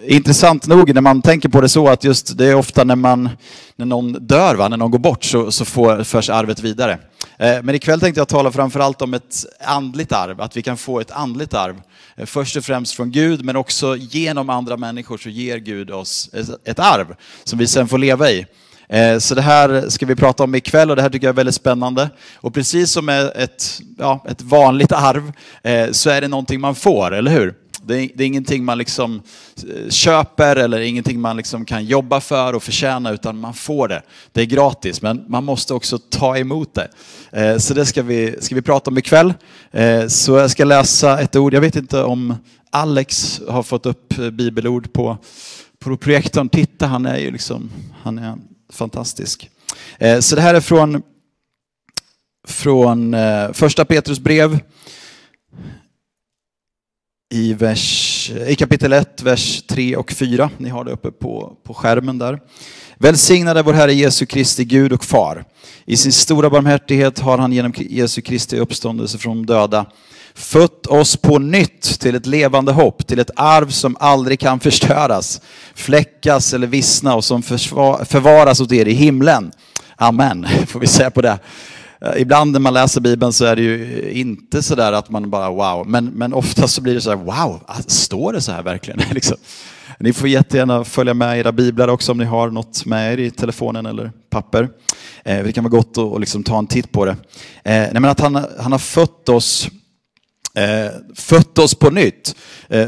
intressant 0.06 0.66
nog 0.66 0.94
när 0.94 1.00
man 1.00 1.22
tänker 1.22 1.48
på 1.48 1.60
det 1.60 1.68
så 1.68 1.88
att 1.88 2.04
just 2.04 2.38
det 2.38 2.46
är 2.46 2.54
ofta 2.54 2.84
när, 2.84 2.96
man, 2.96 3.30
när 3.76 3.86
någon 3.86 4.12
dör, 4.12 4.54
va? 4.54 4.68
när 4.68 4.76
någon 4.76 4.90
går 4.90 4.98
bort, 4.98 5.24
så, 5.24 5.52
så 5.52 5.64
får, 5.64 6.04
förs 6.04 6.30
arvet 6.30 6.60
vidare. 6.60 6.98
Eh, 7.38 7.62
men 7.62 7.74
ikväll 7.74 8.00
tänkte 8.00 8.20
jag 8.20 8.28
tala 8.28 8.52
framförallt 8.52 9.02
om 9.02 9.14
ett 9.14 9.46
andligt 9.60 10.12
arv, 10.12 10.40
att 10.40 10.56
vi 10.56 10.62
kan 10.62 10.76
få 10.76 11.00
ett 11.00 11.10
andligt 11.10 11.54
arv. 11.54 11.80
Eh, 12.16 12.26
först 12.26 12.56
och 12.56 12.64
främst 12.64 12.94
från 12.94 13.10
Gud, 13.10 13.44
men 13.44 13.56
också 13.56 13.96
genom 13.96 14.50
andra 14.50 14.76
människor 14.76 15.18
så 15.18 15.28
ger 15.28 15.58
Gud 15.58 15.90
oss 15.90 16.30
ett 16.64 16.78
arv 16.78 17.14
som 17.44 17.58
vi 17.58 17.66
sen 17.66 17.88
får 17.88 17.98
leva 17.98 18.30
i. 18.30 18.46
Eh, 18.88 19.18
så 19.18 19.34
det 19.34 19.42
här 19.42 19.88
ska 19.88 20.06
vi 20.06 20.16
prata 20.16 20.44
om 20.44 20.54
ikväll 20.54 20.90
och 20.90 20.96
det 20.96 21.02
här 21.02 21.10
tycker 21.10 21.26
jag 21.26 21.32
är 21.32 21.36
väldigt 21.36 21.54
spännande. 21.54 22.10
Och 22.34 22.54
precis 22.54 22.90
som 22.90 23.08
ett, 23.08 23.80
ja, 23.98 24.24
ett 24.28 24.42
vanligt 24.42 24.92
arv 24.92 25.32
så 25.92 26.10
är 26.10 26.20
det 26.20 26.28
någonting 26.28 26.60
man 26.60 26.74
får, 26.74 27.14
eller 27.14 27.30
hur? 27.30 27.54
Det 27.88 28.02
är, 28.02 28.10
det 28.14 28.24
är 28.24 28.26
ingenting 28.26 28.64
man 28.64 28.78
liksom 28.78 29.22
eh, 29.56 29.90
köper 29.90 30.56
eller 30.56 30.80
ingenting 30.80 31.20
man 31.20 31.36
liksom 31.36 31.64
kan 31.64 31.84
jobba 31.84 32.20
för 32.20 32.52
och 32.52 32.62
förtjäna 32.62 33.10
utan 33.10 33.40
man 33.40 33.54
får 33.54 33.88
det. 33.88 34.02
Det 34.32 34.40
är 34.40 34.46
gratis 34.46 35.02
men 35.02 35.24
man 35.28 35.44
måste 35.44 35.74
också 35.74 35.98
ta 35.98 36.38
emot 36.38 36.74
det. 36.74 36.88
Eh, 37.32 37.58
så 37.58 37.74
det 37.74 37.86
ska 37.86 38.02
vi, 38.02 38.36
ska 38.40 38.54
vi 38.54 38.62
prata 38.62 38.90
om 38.90 38.98
ikväll. 38.98 39.34
Eh, 39.70 40.06
så 40.06 40.36
jag 40.36 40.50
ska 40.50 40.64
läsa 40.64 41.20
ett 41.20 41.36
ord. 41.36 41.54
Jag 41.54 41.60
vet 41.60 41.76
inte 41.76 42.02
om 42.02 42.34
Alex 42.70 43.40
har 43.48 43.62
fått 43.62 43.86
upp 43.86 44.18
eh, 44.18 44.30
bibelord 44.30 44.92
på, 44.92 45.18
på 45.78 45.96
projektorn. 45.96 46.48
Titta, 46.48 46.86
han 46.86 47.06
är 47.06 47.18
ju 47.18 47.30
liksom, 47.30 47.70
han 48.02 48.18
är 48.18 48.34
fantastisk. 48.72 49.50
Eh, 49.98 50.20
så 50.20 50.36
det 50.36 50.42
här 50.42 50.54
är 50.54 50.60
från, 50.60 51.02
från 52.48 53.16
första 53.52 53.84
Petrus 53.84 54.18
brev 54.18 54.60
i 57.30 57.54
vers 57.54 58.30
i 58.48 58.54
kapitel 58.54 58.92
1, 58.92 59.22
vers 59.22 59.62
3 59.66 59.96
och 59.96 60.12
4. 60.12 60.50
Ni 60.58 60.68
har 60.68 60.84
det 60.84 60.90
uppe 60.90 61.10
på, 61.10 61.56
på 61.64 61.74
skärmen 61.74 62.18
där. 62.18 62.40
Välsignade 62.98 63.62
vår 63.62 63.72
Herre 63.72 63.94
Jesu 63.94 64.26
Kristi 64.26 64.64
Gud 64.64 64.92
och 64.92 65.04
Far. 65.04 65.44
I 65.84 65.96
sin 65.96 66.12
stora 66.12 66.50
barmhärtighet 66.50 67.18
har 67.18 67.38
han 67.38 67.52
genom 67.52 67.72
Jesu 67.76 68.20
Kristi 68.20 68.58
uppståndelse 68.58 69.18
från 69.18 69.36
de 69.36 69.46
döda 69.46 69.86
fött 70.34 70.86
oss 70.86 71.16
på 71.16 71.38
nytt 71.38 72.00
till 72.00 72.14
ett 72.14 72.26
levande 72.26 72.72
hopp, 72.72 73.06
till 73.06 73.18
ett 73.18 73.30
arv 73.36 73.70
som 73.70 73.96
aldrig 74.00 74.40
kan 74.40 74.60
förstöras, 74.60 75.40
fläckas 75.74 76.54
eller 76.54 76.66
vissna 76.66 77.14
och 77.14 77.24
som 77.24 77.42
förvaras 77.42 78.60
åt 78.60 78.72
er 78.72 78.86
i 78.86 78.92
himlen. 78.92 79.52
Amen, 79.96 80.46
får 80.66 80.80
vi 80.80 80.86
säga 80.86 81.10
på 81.10 81.22
det. 81.22 81.38
Eh, 82.00 82.22
ibland 82.22 82.52
när 82.52 82.60
man 82.60 82.74
läser 82.74 83.00
Bibeln 83.00 83.32
så 83.32 83.44
är 83.44 83.56
det 83.56 83.62
ju 83.62 84.10
inte 84.10 84.62
så 84.62 84.74
där 84.74 84.92
att 84.92 85.10
man 85.10 85.30
bara 85.30 85.50
wow, 85.50 85.86
men, 85.88 86.06
men 86.06 86.34
ofta 86.34 86.68
så 86.68 86.80
blir 86.80 86.94
det 86.94 87.00
så 87.00 87.10
här 87.10 87.16
wow, 87.16 87.60
ah, 87.66 87.82
står 87.86 88.32
det 88.32 88.40
så 88.40 88.52
här 88.52 88.62
verkligen? 88.62 89.00
liksom. 89.10 89.36
Ni 90.00 90.12
får 90.12 90.28
jättegärna 90.28 90.84
följa 90.84 91.14
med 91.14 91.38
era 91.38 91.52
biblar 91.52 91.88
också 91.88 92.12
om 92.12 92.18
ni 92.18 92.24
har 92.24 92.50
något 92.50 92.86
med 92.86 93.12
er 93.12 93.18
i 93.18 93.30
telefonen 93.30 93.86
eller 93.86 94.12
papper. 94.30 94.68
Eh, 95.24 95.44
det 95.44 95.52
kan 95.52 95.64
vara 95.64 95.70
gott 95.70 95.90
att 95.90 95.98
och 95.98 96.20
liksom 96.20 96.42
ta 96.42 96.58
en 96.58 96.66
titt 96.66 96.92
på 96.92 97.04
det. 97.04 97.10
Eh, 97.10 97.16
nej, 97.64 97.92
men 97.92 98.04
att 98.04 98.20
han, 98.20 98.44
han 98.58 98.72
har 98.72 98.78
fött 98.78 99.28
oss 99.28 99.68
eh, 100.58 100.90
fött 101.14 101.58
oss 101.58 101.74
på 101.74 101.90
nytt. 101.90 102.34
Eh, 102.68 102.86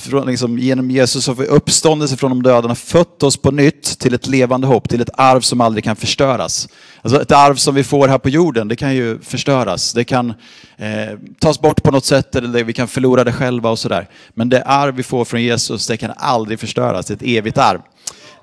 från, 0.00 0.26
liksom, 0.26 0.58
genom 0.58 0.90
Jesus 0.90 1.26
har 1.26 1.34
vi 1.34 1.46
uppståndelse 1.46 2.16
från 2.16 2.30
de 2.30 2.42
döda, 2.42 2.74
fött 2.74 3.22
oss 3.22 3.36
på 3.36 3.50
nytt 3.50 3.98
till 3.98 4.14
ett 4.14 4.26
levande 4.26 4.66
hopp, 4.66 4.88
till 4.88 5.00
ett 5.00 5.10
arv 5.14 5.40
som 5.40 5.60
aldrig 5.60 5.84
kan 5.84 5.96
förstöras. 5.96 6.68
Alltså 7.02 7.22
ett 7.22 7.32
arv 7.32 7.54
som 7.54 7.74
vi 7.74 7.84
får 7.84 8.08
här 8.08 8.18
på 8.18 8.28
jorden, 8.28 8.68
det 8.68 8.76
kan 8.76 8.94
ju 8.94 9.18
förstöras. 9.20 9.92
Det 9.92 10.04
kan 10.04 10.34
eh, 10.76 11.18
tas 11.38 11.60
bort 11.60 11.82
på 11.82 11.90
något 11.90 12.04
sätt, 12.04 12.36
eller 12.36 12.64
vi 12.64 12.72
kan 12.72 12.88
förlora 12.88 13.24
det 13.24 13.32
själva 13.32 13.70
och 13.70 13.78
sådär. 13.78 14.08
Men 14.34 14.48
det 14.48 14.62
arv 14.62 14.94
vi 14.94 15.02
får 15.02 15.24
från 15.24 15.42
Jesus, 15.42 15.86
det 15.86 15.96
kan 15.96 16.12
aldrig 16.16 16.60
förstöras. 16.60 17.06
Det 17.06 17.12
är 17.12 17.16
ett 17.16 17.38
evigt 17.38 17.58
arv. 17.58 17.80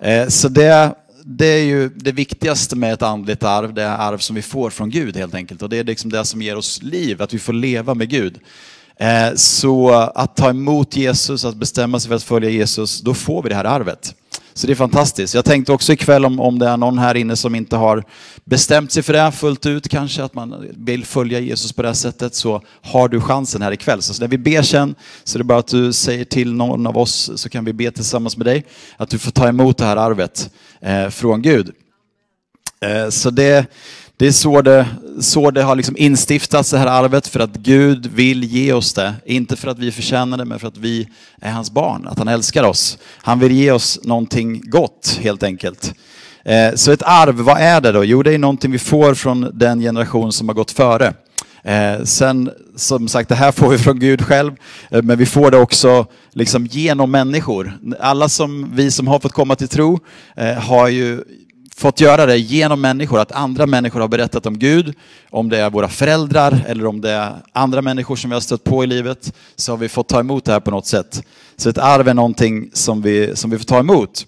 Eh, 0.01 0.27
så 0.27 0.49
det 0.49 0.95
det 1.29 1.45
är 1.45 1.63
ju 1.63 1.89
det 1.89 2.11
viktigaste 2.11 2.75
med 2.75 2.93
ett 2.93 3.01
andligt 3.01 3.43
arv, 3.43 3.73
det 3.73 3.83
är 3.83 3.97
arv 3.97 4.17
som 4.17 4.35
vi 4.35 4.41
får 4.41 4.69
från 4.69 4.89
Gud 4.89 5.17
helt 5.17 5.35
enkelt. 5.35 5.61
Och 5.61 5.69
det 5.69 5.77
är 5.77 5.83
liksom 5.83 6.11
det 6.11 6.25
som 6.25 6.41
ger 6.41 6.55
oss 6.55 6.81
liv, 6.81 7.21
att 7.21 7.33
vi 7.33 7.39
får 7.39 7.53
leva 7.53 7.93
med 7.93 8.09
Gud. 8.09 8.39
Eh, 8.99 9.33
så 9.35 9.91
att 9.91 10.35
ta 10.35 10.49
emot 10.49 10.95
Jesus, 10.95 11.45
att 11.45 11.55
bestämma 11.55 11.99
sig 11.99 12.09
för 12.09 12.15
att 12.15 12.23
följa 12.23 12.49
Jesus, 12.49 13.01
då 13.01 13.13
får 13.13 13.43
vi 13.43 13.49
det 13.49 13.55
här 13.55 13.65
arvet. 13.65 14.15
Så 14.57 14.67
det 14.67 14.73
är 14.73 14.75
fantastiskt. 14.75 15.33
Jag 15.33 15.45
tänkte 15.45 15.71
också 15.71 15.93
ikväll 15.93 16.25
om, 16.25 16.39
om 16.39 16.59
det 16.59 16.67
är 16.67 16.77
någon 16.77 16.97
här 16.97 17.15
inne 17.15 17.35
som 17.35 17.55
inte 17.55 17.75
har 17.75 18.03
bestämt 18.43 18.91
sig 18.91 19.03
för 19.03 19.13
det 19.13 19.31
fullt 19.31 19.65
ut 19.65 19.89
kanske, 19.89 20.23
att 20.23 20.33
man 20.33 20.67
vill 20.77 21.05
följa 21.05 21.39
Jesus 21.39 21.73
på 21.73 21.81
det 21.81 21.87
här 21.87 21.93
sättet, 21.93 22.35
så 22.35 22.61
har 22.81 23.07
du 23.07 23.21
chansen 23.21 23.61
här 23.61 23.71
ikväll. 23.71 24.01
Så 24.01 24.21
när 24.21 24.27
vi 24.27 24.37
ber 24.37 24.61
sen, 24.61 24.95
så 25.23 25.37
är 25.37 25.37
det 25.37 25.43
bara 25.43 25.59
att 25.59 25.67
du 25.67 25.93
säger 25.93 26.25
till 26.25 26.53
någon 26.53 26.87
av 26.87 26.97
oss, 26.97 27.31
så 27.35 27.49
kan 27.49 27.65
vi 27.65 27.73
be 27.73 27.91
tillsammans 27.91 28.37
med 28.37 28.45
dig, 28.45 28.65
att 28.97 29.09
du 29.09 29.19
får 29.19 29.31
ta 29.31 29.47
emot 29.47 29.77
det 29.77 29.85
här 29.85 29.97
arvet 29.97 30.49
eh, 30.81 31.09
från 31.09 31.41
Gud. 31.41 31.71
Eh, 32.81 33.09
så 33.09 33.29
det, 33.29 33.65
det 34.19 34.27
är 34.27 34.31
så 34.31 34.61
det, 34.61 34.87
så 35.19 35.51
det 35.51 35.63
har 35.63 35.75
liksom 35.75 35.97
instiftats, 35.97 36.71
det 36.71 36.77
här 36.77 36.87
arvet, 36.87 37.27
för 37.27 37.39
att 37.39 37.53
Gud 37.53 38.05
vill 38.05 38.43
ge 38.43 38.73
oss 38.73 38.93
det. 38.93 39.13
Inte 39.25 39.55
för 39.55 39.67
att 39.67 39.79
vi 39.79 39.91
förtjänar 39.91 40.37
det, 40.37 40.45
men 40.45 40.59
för 40.59 40.67
att 40.67 40.77
vi 40.77 41.09
är 41.41 41.51
hans 41.51 41.71
barn, 41.71 42.07
att 42.07 42.17
han 42.17 42.27
älskar 42.27 42.63
oss. 42.63 42.97
Han 43.17 43.39
vill 43.39 43.51
ge 43.51 43.71
oss 43.71 43.99
någonting 44.03 44.61
gott, 44.69 45.19
helt 45.21 45.43
enkelt. 45.43 45.93
Eh, 46.43 46.73
så 46.75 46.91
ett 46.91 47.03
arv, 47.05 47.35
vad 47.35 47.61
är 47.61 47.81
det 47.81 47.91
då? 47.91 48.03
Jo, 48.03 48.23
det 48.23 48.33
är 48.33 48.37
någonting 48.37 48.71
vi 48.71 48.79
får 48.79 49.13
från 49.13 49.51
den 49.53 49.79
generation 49.79 50.33
som 50.33 50.47
har 50.47 50.55
gått 50.55 50.71
före. 50.71 51.13
Eh, 51.63 52.03
sen, 52.03 52.51
som 52.75 53.07
sagt, 53.07 53.29
det 53.29 53.35
här 53.35 53.51
får 53.51 53.69
vi 53.69 53.77
från 53.77 53.99
Gud 53.99 54.21
själv, 54.21 54.53
eh, 54.89 55.01
men 55.03 55.17
vi 55.17 55.25
får 55.25 55.51
det 55.51 55.57
också 55.57 56.05
liksom 56.31 56.65
genom 56.65 57.11
människor. 57.11 57.77
Alla 57.99 58.29
som 58.29 58.75
vi 58.75 58.91
som 58.91 59.07
har 59.07 59.19
fått 59.19 59.33
komma 59.33 59.55
till 59.55 59.67
tro 59.67 59.99
eh, 60.35 60.53
har 60.53 60.87
ju 60.87 61.23
fått 61.77 61.99
göra 61.99 62.25
det 62.25 62.37
genom 62.37 62.81
människor, 62.81 63.19
att 63.19 63.31
andra 63.31 63.65
människor 63.65 63.99
har 63.99 64.07
berättat 64.07 64.45
om 64.45 64.59
Gud, 64.59 64.95
om 65.29 65.49
det 65.49 65.57
är 65.57 65.69
våra 65.69 65.87
föräldrar 65.87 66.65
eller 66.67 66.85
om 66.85 67.01
det 67.01 67.11
är 67.11 67.35
andra 67.53 67.81
människor 67.81 68.15
som 68.15 68.29
vi 68.29 68.33
har 68.33 68.41
stött 68.41 68.63
på 68.63 68.83
i 68.83 68.87
livet, 68.87 69.33
så 69.55 69.71
har 69.71 69.77
vi 69.77 69.89
fått 69.89 70.07
ta 70.07 70.19
emot 70.19 70.45
det 70.45 70.51
här 70.51 70.59
på 70.59 70.71
något 70.71 70.85
sätt. 70.85 71.23
Så 71.57 71.69
ett 71.69 71.77
arv 71.77 72.07
är 72.07 72.13
någonting 72.13 72.69
som 72.73 73.01
vi, 73.01 73.35
som 73.35 73.49
vi 73.49 73.57
får 73.57 73.65
ta 73.65 73.79
emot. 73.79 74.25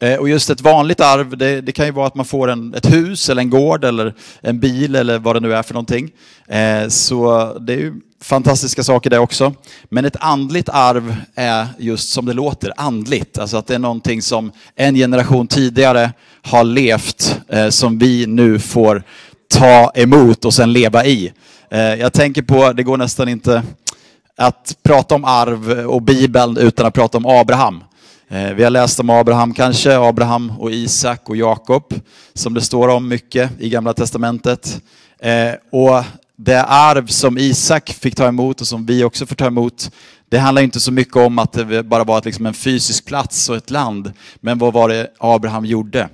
Eh, 0.00 0.14
och 0.14 0.28
just 0.28 0.50
ett 0.50 0.60
vanligt 0.60 1.00
arv, 1.00 1.36
det, 1.36 1.60
det, 1.60 1.72
kan 1.72 1.86
ju 1.86 1.92
vara 1.92 2.06
att 2.06 2.14
man 2.14 2.26
får 2.26 2.48
en, 2.48 2.74
ett 2.74 2.92
hus 2.92 3.30
eller 3.30 3.42
en 3.42 3.50
gård 3.50 3.84
eller 3.84 4.14
en 4.40 4.60
bil 4.60 4.94
eller 4.96 5.18
vad 5.18 5.36
det 5.36 5.40
nu 5.40 5.54
är 5.54 5.62
för 5.62 5.74
någonting. 5.74 6.10
Eh, 6.48 6.88
så 6.88 7.52
det 7.58 7.72
är 7.72 7.78
ju 7.78 7.94
fantastiska 8.20 8.84
saker 8.84 9.10
det 9.10 9.18
också. 9.18 9.54
Men 9.84 10.04
ett 10.04 10.16
andligt 10.20 10.68
arv 10.68 11.16
är 11.34 11.66
just 11.78 12.08
som 12.08 12.26
det 12.26 12.32
låter, 12.32 12.72
andligt. 12.76 13.38
Alltså 13.38 13.56
att 13.56 13.66
det 13.66 13.74
är 13.74 13.78
någonting 13.78 14.22
som 14.22 14.52
en 14.74 14.94
generation 14.94 15.46
tidigare 15.46 16.12
har 16.42 16.64
levt, 16.64 17.40
eh, 17.48 17.68
som 17.68 17.98
vi 17.98 18.26
nu 18.26 18.58
får 18.58 19.02
ta 19.48 19.90
emot 19.94 20.44
och 20.44 20.54
sen 20.54 20.72
leva 20.72 21.04
i. 21.04 21.32
Eh, 21.70 21.80
jag 21.80 22.12
tänker 22.12 22.42
på, 22.42 22.72
det 22.72 22.82
går 22.82 22.96
nästan 22.96 23.28
inte 23.28 23.62
att 24.36 24.76
prata 24.82 25.14
om 25.14 25.24
arv 25.24 25.70
och 25.70 26.02
Bibeln 26.02 26.56
utan 26.56 26.86
att 26.86 26.94
prata 26.94 27.18
om 27.18 27.26
Abraham. 27.26 27.84
Eh, 28.28 28.52
vi 28.52 28.64
har 28.64 28.70
läst 28.70 29.00
om 29.00 29.10
Abraham 29.10 29.54
kanske, 29.54 29.98
Abraham 29.98 30.52
och 30.58 30.70
Isak 30.70 31.28
och 31.28 31.36
Jakob, 31.36 31.94
som 32.34 32.54
det 32.54 32.60
står 32.60 32.88
om 32.88 33.08
mycket 33.08 33.50
i 33.58 33.68
Gamla 33.68 33.92
Testamentet. 33.92 34.80
Eh, 35.18 35.52
och 35.72 36.04
det 36.36 36.62
arv 36.62 37.06
som 37.06 37.38
Isak 37.38 37.90
fick 37.90 38.16
ta 38.16 38.28
emot 38.28 38.60
och 38.60 38.66
som 38.66 38.86
vi 38.86 39.04
också 39.04 39.26
får 39.26 39.36
ta 39.36 39.46
emot, 39.46 39.90
det 40.28 40.38
handlar 40.38 40.62
inte 40.62 40.80
så 40.80 40.92
mycket 40.92 41.16
om 41.16 41.38
att 41.38 41.52
det 41.52 41.82
bara 41.82 42.04
var 42.04 42.22
liksom 42.24 42.46
en 42.46 42.54
fysisk 42.54 43.04
plats 43.04 43.48
och 43.48 43.56
ett 43.56 43.70
land. 43.70 44.12
Men 44.40 44.58
vad 44.58 44.72
var 44.72 44.88
det 44.88 45.10
Abraham 45.18 45.64
gjorde? 45.64 46.08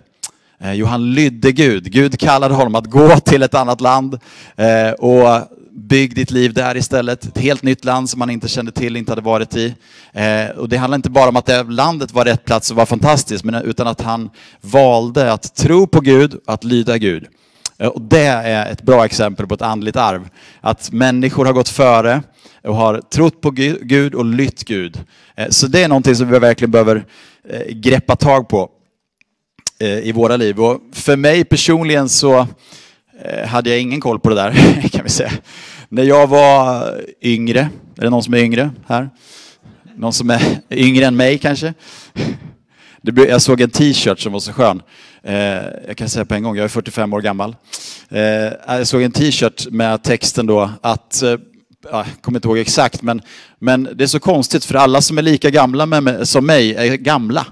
Eh, 0.60 0.72
jo, 0.72 0.86
han 0.86 1.14
lydde 1.14 1.52
Gud. 1.52 1.92
Gud 1.92 2.18
kallade 2.18 2.54
honom 2.54 2.74
att 2.74 2.86
gå 2.86 3.20
till 3.20 3.42
ett 3.42 3.54
annat 3.54 3.80
land 3.80 4.18
eh, 4.56 4.90
och 4.90 5.48
bygg 5.70 6.14
ditt 6.14 6.30
liv 6.30 6.52
där 6.52 6.76
istället. 6.76 7.24
Ett 7.24 7.38
helt 7.38 7.62
nytt 7.62 7.84
land 7.84 8.10
som 8.10 8.18
man 8.18 8.30
inte 8.30 8.48
kände 8.48 8.72
till, 8.72 8.96
inte 8.96 9.12
hade 9.12 9.22
varit 9.22 9.56
i. 9.56 9.74
Eh, 10.12 10.56
och 10.56 10.68
det 10.68 10.76
handlar 10.76 10.96
inte 10.96 11.10
bara 11.10 11.28
om 11.28 11.36
att 11.36 11.46
det 11.46 11.62
landet 11.62 12.12
var 12.12 12.24
rätt 12.24 12.44
plats 12.44 12.70
och 12.70 12.76
var 12.76 12.86
fantastiskt, 12.86 13.44
utan 13.64 13.86
att 13.86 14.00
han 14.00 14.30
valde 14.60 15.32
att 15.32 15.54
tro 15.54 15.86
på 15.86 16.00
Gud, 16.00 16.40
att 16.46 16.64
lyda 16.64 16.98
Gud. 16.98 17.26
Eh, 17.82 17.88
och 17.88 18.02
det 18.02 18.24
är 18.24 18.72
ett 18.72 18.82
bra 18.82 19.04
exempel 19.04 19.46
på 19.46 19.54
ett 19.54 19.62
andligt 19.62 19.96
arv. 19.96 20.28
Att 20.60 20.92
människor 20.92 21.44
har 21.44 21.52
gått 21.52 21.68
före 21.68 22.22
och 22.62 22.76
har 22.76 23.00
trott 23.00 23.40
på 23.40 23.50
Gud 23.50 24.14
och 24.14 24.24
lytt 24.24 24.64
Gud. 24.64 25.00
Eh, 25.36 25.48
så 25.48 25.66
det 25.66 25.82
är 25.82 25.88
någonting 25.88 26.16
som 26.16 26.30
vi 26.30 26.38
verkligen 26.38 26.70
behöver 26.70 27.04
eh, 27.48 27.74
greppa 27.74 28.16
tag 28.16 28.48
på 28.48 28.70
i 30.02 30.12
våra 30.12 30.36
liv. 30.36 30.60
Och 30.60 30.80
för 30.92 31.16
mig 31.16 31.44
personligen 31.44 32.08
så 32.08 32.46
hade 33.46 33.70
jag 33.70 33.80
ingen 33.80 34.00
koll 34.00 34.20
på 34.20 34.28
det 34.28 34.34
där, 34.34 34.52
kan 34.92 35.04
vi 35.04 35.10
säga. 35.10 35.30
När 35.88 36.02
jag 36.02 36.26
var 36.26 36.84
yngre, 37.22 37.60
är 37.98 38.02
det 38.02 38.10
någon 38.10 38.22
som 38.22 38.34
är 38.34 38.38
yngre 38.38 38.70
här? 38.86 39.10
Någon 39.96 40.12
som 40.12 40.30
är 40.30 40.42
yngre 40.70 41.06
än 41.06 41.16
mig 41.16 41.38
kanske? 41.38 41.74
Jag 43.04 43.42
såg 43.42 43.60
en 43.60 43.70
t-shirt 43.70 44.20
som 44.20 44.32
var 44.32 44.40
så 44.40 44.52
skön. 44.52 44.82
Eh, 45.22 45.34
jag 45.86 45.96
kan 45.96 46.08
säga 46.08 46.24
på 46.24 46.34
en 46.34 46.42
gång, 46.42 46.56
jag 46.56 46.64
är 46.64 46.68
45 46.68 47.12
år 47.12 47.20
gammal. 47.20 47.56
Eh, 48.08 48.22
jag 48.66 48.86
såg 48.86 49.02
en 49.02 49.12
t-shirt 49.12 49.66
med 49.70 50.02
texten 50.02 50.46
då 50.46 50.70
att 50.80 51.22
eh, 51.22 51.36
jag 51.90 52.06
kommer 52.20 52.38
inte 52.38 52.48
ihåg 52.48 52.58
exakt, 52.58 53.02
men, 53.02 53.22
men 53.58 53.88
det 53.94 54.04
är 54.04 54.08
så 54.08 54.20
konstigt 54.20 54.64
för 54.64 54.74
alla 54.74 55.00
som 55.00 55.18
är 55.18 55.22
lika 55.22 55.50
gamla 55.50 55.86
med, 55.86 56.28
som 56.28 56.46
mig 56.46 56.74
är 56.74 56.96
gamla. 56.96 57.46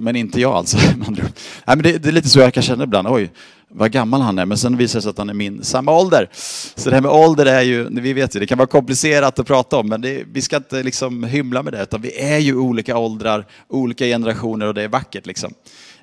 Men 0.00 0.16
inte 0.16 0.40
jag 0.40 0.52
alltså. 0.52 0.76
Nej, 0.86 1.16
men 1.64 1.82
det, 1.82 1.98
det, 1.98 2.08
är 2.08 2.12
lite 2.12 2.28
så 2.28 2.38
jag 2.38 2.54
kan 2.54 2.62
känna 2.62 2.84
ibland. 2.84 3.08
Oj, 3.08 3.30
vad 3.68 3.90
gammal 3.90 4.20
han 4.20 4.38
är, 4.38 4.46
men 4.46 4.58
sen 4.58 4.76
visar 4.76 4.98
det 4.98 5.02
sig 5.02 5.10
att 5.10 5.18
han 5.18 5.30
är 5.30 5.34
min 5.34 5.64
samma 5.64 5.92
ålder. 5.92 6.28
Så 6.74 6.90
det 6.90 6.96
här 6.96 7.02
med 7.02 7.10
ålder 7.10 7.46
är 7.46 7.62
ju, 7.62 8.00
vi 8.00 8.12
vet 8.12 8.36
ju, 8.36 8.40
det 8.40 8.46
kan 8.46 8.58
vara 8.58 8.68
komplicerat 8.68 9.38
att 9.38 9.46
prata 9.46 9.76
om, 9.76 9.88
men 9.88 10.00
det, 10.00 10.24
vi 10.32 10.42
ska 10.42 10.56
inte 10.56 10.82
liksom 10.82 11.24
hymla 11.24 11.62
med 11.62 11.72
det, 11.72 11.82
utan 11.82 12.00
vi 12.00 12.20
är 12.20 12.38
ju 12.38 12.56
olika 12.56 12.98
åldrar, 12.98 13.46
olika 13.68 14.04
generationer 14.04 14.66
och 14.66 14.74
det 14.74 14.82
är 14.82 14.88
vackert 14.88 15.26
liksom. 15.26 15.54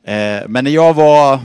Eh, 0.03 0.47
men 0.47 0.63
när 0.63 0.71
jag 0.71 0.93
var 0.93 1.39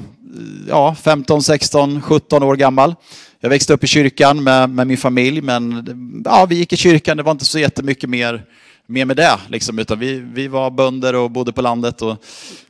ja, 0.69 0.95
15, 0.95 1.43
16, 1.43 2.03
17 2.03 2.43
år 2.43 2.57
gammal, 2.57 2.95
jag 3.41 3.51
växte 3.51 3.75
upp 3.75 3.85
i 3.85 3.87
kyrkan 3.87 4.43
med, 4.43 4.71
med 4.71 4.87
min 4.87 4.99
familj, 4.99 5.41
men 5.41 5.85
ja, 6.25 6.47
vi 6.49 6.55
gick 6.55 6.73
i 6.73 6.77
kyrkan, 6.77 7.17
det 7.17 7.23
var 7.23 7.33
inte 7.33 7.45
så 7.45 7.59
jättemycket 7.59 8.11
mer 8.11 8.45
mer 8.93 9.05
med 9.05 9.17
det, 9.17 9.39
liksom, 9.49 9.79
utan 9.79 9.99
vi, 9.99 10.19
vi 10.19 10.49
var 10.49 10.71
bönder 10.71 11.15
och 11.15 11.31
bodde 11.31 11.53
på 11.53 11.63
landet 11.63 12.03
och, 12.03 12.25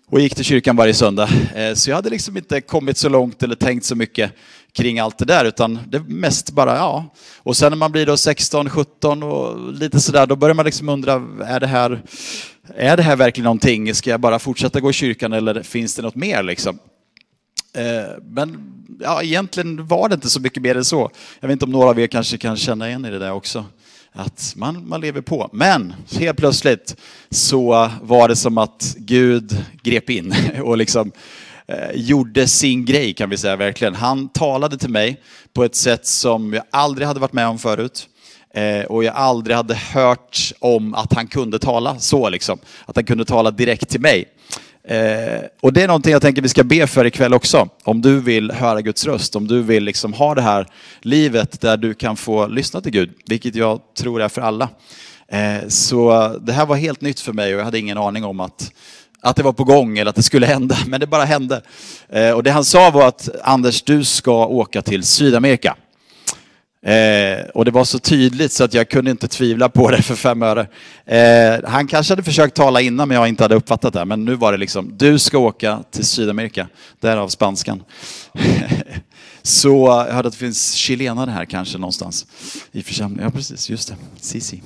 och 0.07 0.21
gick 0.21 0.35
till 0.35 0.45
kyrkan 0.45 0.77
varje 0.77 0.95
söndag. 0.95 1.29
Eh, 1.55 1.75
så 1.75 1.91
jag 1.91 1.97
hade 1.97 2.11
liksom 2.11 2.37
inte 2.37 2.61
kommit 2.61 2.97
så 2.97 3.09
långt 3.09 3.43
eller 3.43 3.55
tänkt 3.55 3.85
så 3.85 3.95
mycket 3.95 4.33
kring 4.73 4.99
allt 4.99 5.19
det 5.19 5.25
där, 5.25 5.45
utan 5.45 5.79
det 5.89 6.01
mest 6.01 6.51
bara, 6.51 6.77
ja. 6.77 7.15
Och 7.39 7.57
sen 7.57 7.73
när 7.73 7.77
man 7.77 7.93
blir 7.93 8.07
då 8.07 8.17
16, 8.17 8.71
17 8.71 9.23
och 9.23 9.73
lite 9.73 10.01
sådär, 10.01 10.27
då 10.27 10.37
börjar 10.37 10.55
man 10.55 10.65
liksom 10.65 10.89
undra, 10.89 11.13
är 11.47 11.61
det 11.61 11.67
här, 11.67 12.03
är 12.77 12.97
det 12.97 13.03
här 13.03 13.17
verkligen 13.17 13.45
någonting? 13.45 13.95
Ska 13.95 14.11
jag 14.11 14.21
bara 14.21 14.39
fortsätta 14.39 14.81
gå 14.81 14.91
i 14.91 14.93
kyrkan 14.93 15.33
eller 15.33 15.63
finns 15.63 15.95
det 15.95 16.03
något 16.03 16.15
mer 16.15 16.43
liksom? 16.43 16.79
Eh, 17.75 18.23
men 18.23 18.73
ja, 19.01 19.23
egentligen 19.23 19.87
var 19.87 20.09
det 20.09 20.15
inte 20.15 20.31
så 20.31 20.41
mycket 20.41 20.63
mer 20.63 20.77
än 20.77 20.85
så. 20.85 21.11
Jag 21.41 21.49
vet 21.49 21.53
inte 21.53 21.65
om 21.65 21.71
några 21.71 21.89
av 21.89 22.01
er 22.01 22.07
kanske 22.07 22.39
kan 22.39 22.57
känna 22.57 22.89
igen 22.89 23.05
i 23.05 23.11
det 23.11 23.19
där 23.19 23.33
också 23.33 23.65
att 24.13 24.53
man, 24.57 24.89
man 24.89 25.01
lever 25.01 25.21
på. 25.21 25.49
Men 25.53 25.95
helt 26.19 26.39
plötsligt 26.39 26.97
så 27.31 27.91
var 28.03 28.29
det 28.29 28.37
som 28.37 28.59
att 28.59 28.95
Gud 28.99 29.65
grep 29.83 30.11
in 30.11 30.35
och 30.63 30.77
liksom 30.77 31.13
eh, 31.67 31.91
gjorde 31.95 32.49
sin 32.49 32.85
grej 32.85 33.15
kan 33.15 33.31
vi 33.31 33.37
säga 33.37 33.57
verkligen. 33.57 33.95
Han 33.95 34.29
talade 34.29 34.79
till 34.79 34.91
mig 34.91 35.21
på 35.53 35.65
ett 35.65 35.75
sätt 35.75 36.07
som 36.07 36.53
jag 36.53 36.65
aldrig 36.71 37.09
hade 37.09 37.21
varit 37.21 37.33
med 37.33 37.49
om 37.49 37.59
förut. 37.59 38.09
Eh, 38.55 38.85
och 38.85 39.05
jag 39.05 39.15
aldrig 39.15 39.57
hade 39.57 39.75
hört 39.75 40.53
om 40.59 40.95
att 40.95 41.13
han 41.13 41.27
kunde 41.27 41.59
tala 41.59 41.99
så 41.99 42.29
liksom. 42.29 42.59
Att 42.87 42.97
han 42.97 43.05
kunde 43.05 43.25
tala 43.25 43.51
direkt 43.51 43.89
till 43.89 44.01
mig. 44.01 44.25
Eh, 44.89 45.43
och 45.61 45.73
det 45.73 45.83
är 45.83 45.87
någonting 45.87 46.13
jag 46.13 46.23
tänker 46.23 46.43
vi 46.43 46.49
ska 46.49 46.65
be 46.65 46.87
för 46.87 47.05
ikväll 47.05 47.35
också. 47.35 47.69
Om 47.85 48.03
du 48.03 48.21
vill 48.21 48.51
höra 48.51 48.81
Guds 48.81 49.07
röst, 49.07 49.37
om 49.37 49.47
du 49.47 49.63
vill 49.63 49.85
liksom 49.85 50.13
ha 50.13 50.35
det 50.35 50.43
här 50.43 50.67
livet 51.01 51.61
där 51.61 51.77
du 51.77 51.95
kan 51.95 52.17
få 52.17 52.47
lyssna 52.47 52.81
till 52.81 52.93
Gud, 52.93 53.11
vilket 53.27 53.55
jag 53.55 53.81
tror 53.95 54.23
är 54.23 54.29
för 54.29 54.43
alla. 54.43 54.69
Eh, 55.29 55.69
så 55.69 56.29
det 56.41 56.53
här 56.53 56.67
var 56.67 56.77
helt 56.77 57.01
nytt 57.01 57.21
för 57.21 57.33
mig 57.33 57.55
och 57.55 57.61
jag 57.61 57.65
hade 57.65 57.79
ingen 57.79 57.99
aning 57.99 58.25
om 58.25 58.41
att, 58.41 58.73
att 59.21 59.37
det 59.37 59.43
var 59.43 59.53
på 59.53 59.65
gång 59.65 59.99
eller 59.99 60.09
att 60.09 60.17
det 60.17 60.23
skulle 60.23 60.47
hända, 60.57 60.77
men 60.87 61.01
det 61.01 61.07
bara 61.07 61.25
hände. 61.25 61.63
Eh, 62.09 62.31
och 62.31 62.43
det 62.43 62.51
han 62.51 62.65
sa 62.65 62.91
var 62.91 63.09
att 63.09 63.29
Anders, 63.43 63.83
du 63.83 64.05
ska 64.05 64.47
åka 64.47 64.83
till 64.83 65.03
Sydamerika. 65.03 65.77
Eh, 66.87 67.45
och 67.55 67.65
det 67.65 67.71
var 67.71 67.85
så 67.85 67.99
tydligt 67.99 68.53
så 68.53 68.65
att 68.65 68.75
jag 68.75 68.89
kunde 68.89 69.11
inte 69.11 69.29
tvivla 69.29 69.69
på 69.69 69.91
det 69.91 70.03
för 70.03 70.15
fem 70.15 70.43
öre. 70.43 70.67
Eh, 71.07 71.71
han 71.71 71.87
kanske 71.87 72.13
hade 72.13 72.23
försökt 72.23 72.57
tala 72.57 72.81
innan 72.81 73.09
men 73.09 73.17
jag 73.17 73.29
inte 73.29 73.45
hade 73.45 73.55
uppfattat 73.55 73.93
det. 73.93 74.05
Men 74.05 74.25
nu 74.25 74.35
var 74.35 74.53
det 74.53 74.59
liksom, 74.59 74.95
du 74.97 75.19
ska 75.19 75.39
åka 75.39 75.83
till 75.91 76.05
Sydamerika. 76.05 76.69
Därav 77.01 77.29
spanskan. 77.29 77.83
så 79.43 79.69
jag 80.09 80.15
hörde 80.15 80.29
att 80.29 80.35
det 80.35 80.39
finns 80.39 80.73
chilenare 80.73 81.31
här 81.31 81.45
kanske 81.45 81.79
någonstans 81.79 82.27
i 82.73 82.83
församlingen. 82.83 83.25
Ja 83.25 83.31
precis, 83.31 83.71
just 83.71 83.89
det. 83.89 83.97
Sisi. 84.21 84.63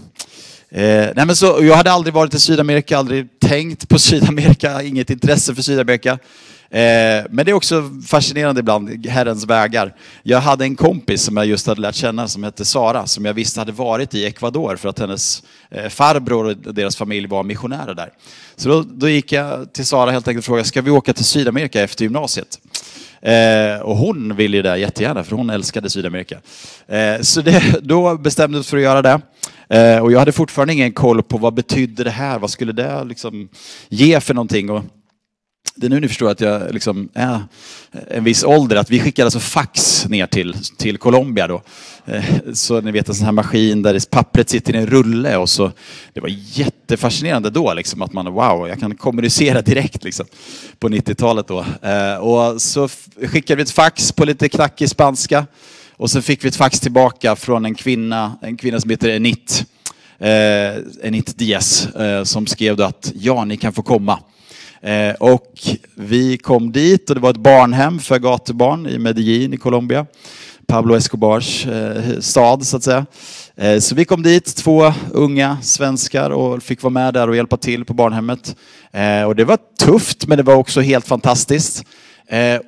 Eh, 0.70 0.82
nej 1.16 1.26
men 1.26 1.37
så, 1.37 1.58
jag 1.61 1.76
hade 1.76 1.92
aldrig 1.92 2.14
varit 2.14 2.35
i 2.35 2.40
Sydamerika, 2.40 2.99
aldrig 2.99 3.40
tänkt 3.40 3.88
på 3.88 3.99
Sydamerika, 3.99 4.82
inget 4.82 5.11
intresse 5.11 5.54
för 5.54 5.62
Sydamerika. 5.62 6.18
Eh, 6.70 7.25
men 7.30 7.44
det 7.44 7.50
är 7.50 7.52
också 7.52 7.90
fascinerande 8.06 8.61
ibland, 8.61 9.06
Herrens 9.06 9.46
vägar. 9.46 9.94
Jag 10.23 10.40
hade 10.40 10.64
en 10.64 10.76
kompis 10.76 11.23
som 11.23 11.37
jag 11.37 11.46
just 11.46 11.66
hade 11.66 11.80
lärt 11.80 11.94
känna 11.94 12.28
som 12.28 12.44
hette 12.44 12.64
Sara, 12.64 13.06
som 13.06 13.25
jag 13.25 13.35
visste 13.35 13.61
hade 13.61 13.73
varit 13.73 14.14
i 14.14 14.25
Ecuador 14.25 14.76
för 14.76 14.88
att 14.88 14.99
hennes 14.99 15.42
eh, 15.70 15.88
farbror 15.88 16.44
och 16.44 16.75
deras 16.75 16.96
familj 16.96 17.26
var 17.26 17.42
missionärer 17.42 17.94
där. 17.94 18.11
Så 18.56 18.68
då, 18.68 18.82
då 18.82 19.08
gick 19.08 19.32
jag 19.32 19.73
till 19.73 19.87
Sara 19.87 20.11
helt 20.11 20.28
enkelt 20.28 20.42
och 20.42 20.46
frågade, 20.46 20.68
ska 20.68 20.82
vi 20.82 20.90
åka 20.90 21.12
till 21.12 21.25
Sydamerika 21.25 21.82
efter 21.82 22.04
gymnasiet? 22.04 22.58
Eh, 23.20 23.80
och 23.80 23.96
hon 23.96 24.37
ville 24.37 24.56
ju 24.56 24.62
det 24.62 24.78
jättegärna, 24.78 25.25
för 25.25 25.37
hon 25.37 25.50
älskade 25.50 25.90
Sydamerika. 25.90 26.38
Eh, 26.87 27.20
så 27.20 27.42
det, 27.42 27.62
då 27.82 28.16
bestämde 28.16 28.58
vi 28.58 28.62
oss 28.62 28.68
för 28.68 28.76
att 28.76 28.82
göra 28.82 29.02
det. 29.02 29.20
Eh, 29.68 29.99
och 29.99 30.12
jag 30.12 30.18
hade 30.18 30.32
fortfarande 30.32 30.73
ingen 30.73 30.92
koll 30.92 31.23
på 31.23 31.38
vad 31.38 31.54
betydde 31.54 32.04
det 32.04 32.11
här, 32.11 32.38
vad 32.38 32.50
skulle 32.50 32.73
det 32.73 33.04
liksom 33.04 33.49
ge 33.88 34.20
för 34.20 34.35
någonting? 34.35 34.70
Och 34.70 34.85
det 35.75 35.87
är 35.87 35.90
nu 35.90 36.00
ni 36.00 36.08
förstår 36.08 36.30
att 36.30 36.40
jag 36.40 36.75
liksom 36.75 37.08
är 37.14 37.40
en 38.11 38.25
viss 38.25 38.44
ålder, 38.44 38.76
att 38.76 38.90
vi 38.90 39.00
skickade 39.00 39.26
alltså 39.26 39.40
fax 39.40 40.06
ner 40.08 40.26
till, 40.26 40.54
till 40.76 40.99
Colombia 40.99 41.46
då. 41.46 41.62
Eh, 42.06 42.25
så 42.52 42.80
ni 42.80 42.90
vet 42.90 43.08
en 43.08 43.14
sån 43.14 43.25
här 43.25 43.32
maskin 43.32 43.82
där 43.82 44.11
pappret 44.11 44.49
sitter 44.49 44.75
i 44.75 44.78
en 44.78 44.87
rulle 44.87 45.37
och 45.37 45.49
så. 45.49 45.73
Det 46.12 46.20
var 46.20 46.28
jättefascinerande 46.52 47.50
då 47.50 47.75
liksom 47.75 48.02
att 48.02 48.12
man, 48.12 48.32
wow, 48.32 48.68
jag 48.68 48.80
kan 48.80 48.94
kommunicera 48.94 49.62
direkt 49.62 50.04
liksom 50.04 50.26
på 50.78 50.88
90-talet 50.88 51.49
då. 51.49 51.64
Eh, 51.82 52.16
och 52.16 52.62
så 52.62 52.88
skickade 53.23 53.56
vi 53.56 53.62
ett 53.62 53.70
fax 53.70 54.12
på 54.12 54.25
lite 54.25 54.49
knackig 54.49 54.90
spanska 54.90 55.46
och 55.96 56.11
så 56.11 56.23
fick 56.23 56.44
vi 56.44 56.49
ett 56.49 56.56
fax 56.56 56.80
tillbaka 56.80 57.37
från 57.37 57.64
en 57.64 57.75
kvinna, 57.75 58.38
en 58.42 58.56
kvinna 58.56 58.80
som 58.80 58.90
heter 58.90 59.08
Enit. 59.08 59.64
Eh, 60.18 60.76
Enit 61.02 61.38
Diaz 61.38 61.88
som 62.25 62.46
skrev 62.46 62.76
då 62.76 62.85
att 62.85 63.12
ja, 63.14 63.44
ni 63.44 63.56
kan 63.56 63.73
få 63.73 63.82
komma. 63.82 64.18
Eh, 64.80 65.14
och 65.14 65.52
vi 65.95 66.38
kom 66.38 66.73
dit 66.73 67.11
och 67.11 67.16
det 67.16 67.21
var 67.21 67.30
ett 67.30 67.37
barnhem 67.37 67.99
för 67.99 68.18
gatubarn 68.18 68.87
i 68.87 68.99
Medellin 68.99 69.54
i 69.54 69.56
Colombia. 69.56 70.06
Pablo 70.66 70.97
Escobars 70.97 71.66
eh, 71.66 72.21
stad 72.21 72.66
så 72.66 72.76
att 72.76 72.83
säga. 72.83 73.06
Eh, 73.56 73.78
så 73.78 73.95
vi 73.95 74.04
kom 74.04 74.23
dit, 74.23 74.56
två 74.56 74.92
unga 75.12 75.59
svenskar 75.62 76.30
och 76.30 76.62
fick 76.62 76.83
vara 76.83 76.90
med 76.90 77.14
där 77.14 77.28
och 77.28 77.37
hjälpa 77.37 77.56
till 77.56 77.85
på 77.85 77.95
barnhemmet. 77.95 78.56
Och 79.26 79.36
det 79.36 79.45
var 79.45 79.58
tufft 79.78 80.26
men 80.26 80.36
det 80.36 80.43
var 80.43 80.54
också 80.54 80.80
helt 80.80 81.06
fantastiskt. 81.06 81.84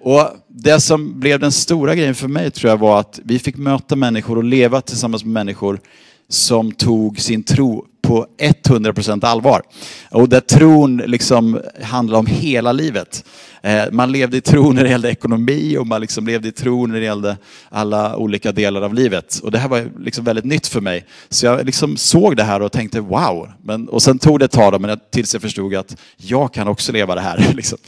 Och 0.03 0.23
det 0.49 0.81
som 0.81 1.21
blev 1.21 1.41
den 1.41 1.53
stora 1.53 1.95
grejen 1.95 2.15
för 2.15 2.29
mig 2.29 2.51
tror 2.51 2.71
jag 2.71 2.77
var 2.77 3.01
att 3.01 3.21
vi 3.25 3.39
fick 3.39 3.57
möta 3.57 3.97
människor 3.97 4.37
och 4.37 4.45
leva 4.45 4.81
tillsammans 4.81 5.25
med 5.25 5.33
människor 5.33 5.81
som 6.29 6.73
tog 6.73 7.21
sin 7.21 7.43
tro 7.43 7.85
på 8.09 8.27
100% 8.39 9.25
allvar. 9.25 9.63
Och 10.11 10.29
där 10.29 10.41
tron 10.41 10.97
liksom 10.97 11.61
handlar 11.83 12.19
om 12.19 12.27
hela 12.27 12.73
livet. 12.73 13.25
Eh, 13.63 13.85
man 13.93 14.13
levde 14.13 14.37
i 14.37 14.41
tro 14.41 14.73
när 14.73 14.85
det 14.85 14.91
gällde 14.91 15.11
ekonomi 15.11 15.77
och 15.77 15.87
man 15.87 16.01
liksom 16.01 16.27
levde 16.27 16.49
i 16.49 16.53
tro 16.53 16.87
när 16.87 17.01
det 17.01 17.05
gällde 17.05 17.37
alla 17.69 18.17
olika 18.17 18.53
delar 18.53 18.83
av 18.83 18.95
livet. 18.95 19.41
Och 19.43 19.51
det 19.51 19.59
här 19.59 19.69
var 19.69 19.91
liksom 20.01 20.25
väldigt 20.25 20.45
nytt 20.45 20.67
för 20.67 20.81
mig. 20.81 21.07
Så 21.29 21.47
jag 21.47 21.67
liksom 21.67 21.97
såg 21.97 22.37
det 22.37 22.45
här 22.45 22.63
och 22.63 22.73
tänkte 22.73 23.01
wow. 23.01 23.49
Men, 23.63 23.89
och 23.89 24.03
sen 24.03 24.19
tog 24.19 24.39
det 24.39 24.45
ett 24.45 24.53
tag 24.53 24.81
men 24.81 24.99
tills 25.13 25.35
jag 25.35 25.43
förstod 25.43 25.75
att 25.75 25.97
jag 26.17 26.55
kan 26.55 26.69
också 26.69 26.93
leva 26.93 27.15
det 27.15 27.21
här. 27.21 27.53
Liksom. 27.55 27.79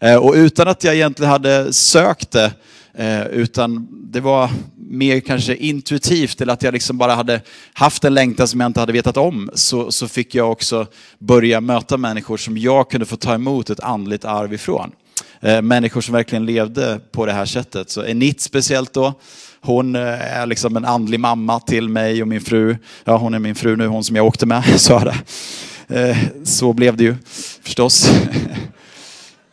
Eh, 0.00 0.16
och 0.16 0.34
utan 0.34 0.68
att 0.68 0.84
jag 0.84 0.94
egentligen 0.94 1.30
hade 1.30 1.72
sökt 1.72 2.30
det 2.30 2.52
Eh, 2.94 3.26
utan 3.26 3.88
det 4.12 4.20
var 4.20 4.50
mer 4.76 5.20
kanske 5.20 5.56
intuitivt, 5.56 6.40
eller 6.40 6.52
att 6.52 6.62
jag 6.62 6.72
liksom 6.72 6.98
bara 6.98 7.14
hade 7.14 7.40
haft 7.72 8.04
en 8.04 8.14
längtan 8.14 8.48
som 8.48 8.60
jag 8.60 8.66
inte 8.66 8.80
hade 8.80 8.92
vetat 8.92 9.16
om. 9.16 9.50
Så, 9.54 9.92
så 9.92 10.08
fick 10.08 10.34
jag 10.34 10.52
också 10.52 10.86
börja 11.18 11.60
möta 11.60 11.96
människor 11.96 12.36
som 12.36 12.58
jag 12.58 12.90
kunde 12.90 13.06
få 13.06 13.16
ta 13.16 13.34
emot 13.34 13.70
ett 13.70 13.80
andligt 13.80 14.24
arv 14.24 14.52
ifrån. 14.54 14.92
Eh, 15.40 15.62
människor 15.62 16.00
som 16.00 16.14
verkligen 16.14 16.46
levde 16.46 17.00
på 17.12 17.26
det 17.26 17.32
här 17.32 17.44
sättet. 17.44 17.90
Så 17.90 18.04
Enit 18.04 18.40
speciellt 18.40 18.92
då, 18.92 19.14
hon 19.60 19.94
eh, 19.94 20.38
är 20.38 20.46
liksom 20.46 20.76
en 20.76 20.84
andlig 20.84 21.20
mamma 21.20 21.60
till 21.60 21.88
mig 21.88 22.22
och 22.22 22.28
min 22.28 22.40
fru. 22.40 22.76
Ja, 23.04 23.16
hon 23.16 23.34
är 23.34 23.38
min 23.38 23.54
fru 23.54 23.76
nu, 23.76 23.86
hon 23.86 24.04
som 24.04 24.16
jag 24.16 24.26
åkte 24.26 24.46
med, 24.46 24.64
Sara. 24.80 25.14
Eh, 25.88 26.16
så 26.44 26.72
blev 26.72 26.96
det 26.96 27.04
ju 27.04 27.16
förstås. 27.62 28.10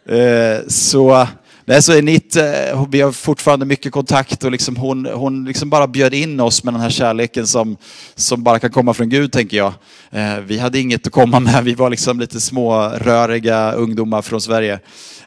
Eh, 0.05 0.59
så 0.67 1.27
Nej, 1.71 1.81
så 1.81 1.93
Enit, 1.93 2.35
eh, 2.35 2.85
vi 2.89 3.01
har 3.01 3.11
fortfarande 3.11 3.65
mycket 3.65 3.91
kontakt 3.91 4.43
och 4.43 4.51
liksom 4.51 4.75
hon, 4.75 5.05
hon 5.05 5.45
liksom 5.45 5.69
bara 5.69 5.87
bjöd 5.87 6.13
in 6.13 6.39
oss 6.39 6.63
med 6.63 6.73
den 6.73 6.81
här 6.81 6.89
kärleken 6.89 7.47
som, 7.47 7.77
som 8.15 8.43
bara 8.43 8.59
kan 8.59 8.71
komma 8.71 8.93
från 8.93 9.09
Gud, 9.09 9.31
tänker 9.31 9.57
jag. 9.57 9.73
Eh, 10.09 10.39
vi 10.39 10.57
hade 10.57 10.79
inget 10.79 11.07
att 11.07 11.13
komma 11.13 11.39
med, 11.39 11.63
vi 11.63 11.73
var 11.73 11.89
liksom 11.89 12.19
lite 12.19 12.41
små 12.41 12.89
röriga 12.89 13.71
ungdomar 13.71 14.21
från 14.21 14.41
Sverige 14.41 14.79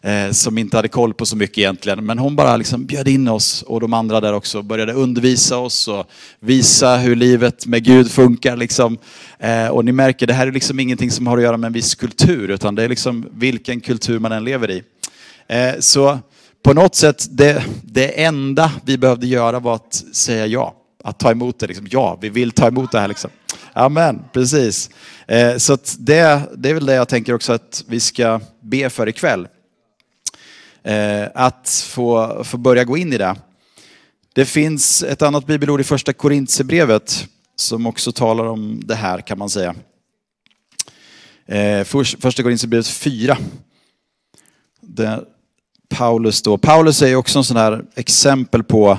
eh, 0.03 0.31
som 0.31 0.59
inte 0.59 0.77
hade 0.77 0.89
koll 0.89 1.15
på 1.15 1.27
så 1.27 1.37
mycket 1.37 1.59
egentligen. 1.59 2.07
Men 2.07 2.19
hon 2.19 2.37
bara 2.37 2.57
liksom 2.57 2.87
bjöd 2.87 3.09
in 3.09 3.29
oss 3.29 3.63
och 3.63 3.81
de 3.81 3.93
andra 3.93 4.21
där 4.21 4.33
också 4.33 4.63
började 4.63 4.93
undervisa 4.93 5.59
oss 5.59 5.89
och 5.89 6.07
visa 6.41 6.97
hur 6.97 7.17
livet 7.17 7.67
med 7.67 7.85
Gud 7.85 8.11
funkar. 8.11 8.57
Liksom. 8.57 8.99
Eh, 9.39 9.69
och 9.69 9.85
ni 9.85 9.93
märker, 9.93 10.27
det 10.27 10.35
här 10.35 10.47
är 10.47 10.53
liksom 10.53 10.81
ingenting 10.81 11.11
som 11.11 11.27
har 11.27 11.37
att 11.37 11.45
göra 11.45 11.57
med 11.57 11.67
en 11.67 11.73
viss 11.73 11.95
kultur, 11.95 12.51
utan 12.51 12.75
det 12.75 12.85
är 12.85 12.89
liksom 12.89 13.27
vilken 13.33 13.81
kultur 13.81 14.19
man 14.19 14.33
än 14.33 14.45
lever 14.45 14.71
i. 14.71 14.83
Eh, 15.49 15.75
så 15.79 16.19
på 16.65 16.73
något 16.73 16.95
sätt, 16.95 17.27
det, 17.31 17.65
det 17.83 18.25
enda 18.25 18.73
vi 18.85 18.99
behövde 18.99 19.27
göra 19.27 19.61
var 19.61 19.75
att 19.75 20.05
säga 20.13 20.47
ja. 20.47 20.75
Att 21.05 21.19
ta 21.19 21.31
emot 21.31 21.59
det. 21.59 21.67
Liksom. 21.67 21.87
Ja, 21.91 22.19
vi 22.21 22.29
vill 22.29 22.51
ta 22.51 22.69
emot 22.69 22.93
det 22.93 23.01
här. 23.01 23.09
Liksom. 23.09 23.31
Amen, 23.73 24.25
precis. 24.33 24.91
Eh, 25.27 25.57
så 25.57 25.79
det, 25.99 26.43
det 26.57 26.71
är 26.71 26.75
väl 26.75 26.87
det 26.87 26.95
jag 26.95 27.09
tänker 27.09 27.35
också 27.35 27.53
att 27.53 27.85
vi 27.89 28.01
ska 28.01 28.41
be 28.61 28.91
för 28.91 29.09
ikväll. 29.09 29.49
Eh, 30.83 31.25
att 31.35 31.87
få, 31.89 32.45
få 32.45 32.57
börja 32.57 32.85
gå 32.85 32.97
in 32.97 33.13
i 33.13 33.19
det. 33.19 33.37
Det 34.33 34.45
finns 34.45 35.03
ett 35.03 35.23
annat 35.23 35.47
bibelord 35.47 35.81
i 35.81 35.85
första 35.85 36.13
Korintierbrevet 36.13 37.27
som 37.57 37.87
också 37.87 38.13
talar 38.13 38.45
om 38.45 38.81
det 38.85 38.95
här 38.95 39.21
kan 39.21 39.39
man 39.39 39.51
säga. 39.51 39.75
Eh, 41.47 41.85
första 41.85 42.43
Korintierbrevet 42.43 42.89
4. 42.89 43.39
Där 44.81 45.25
Paulus 45.89 46.43
då. 46.43 46.59
Paulus 46.59 47.03
är 47.03 47.07
ju 47.07 47.17
också 47.17 47.39
en 47.39 47.45
sån 47.45 47.57
här 47.57 47.85
exempel 47.95 48.63
på 48.63 48.99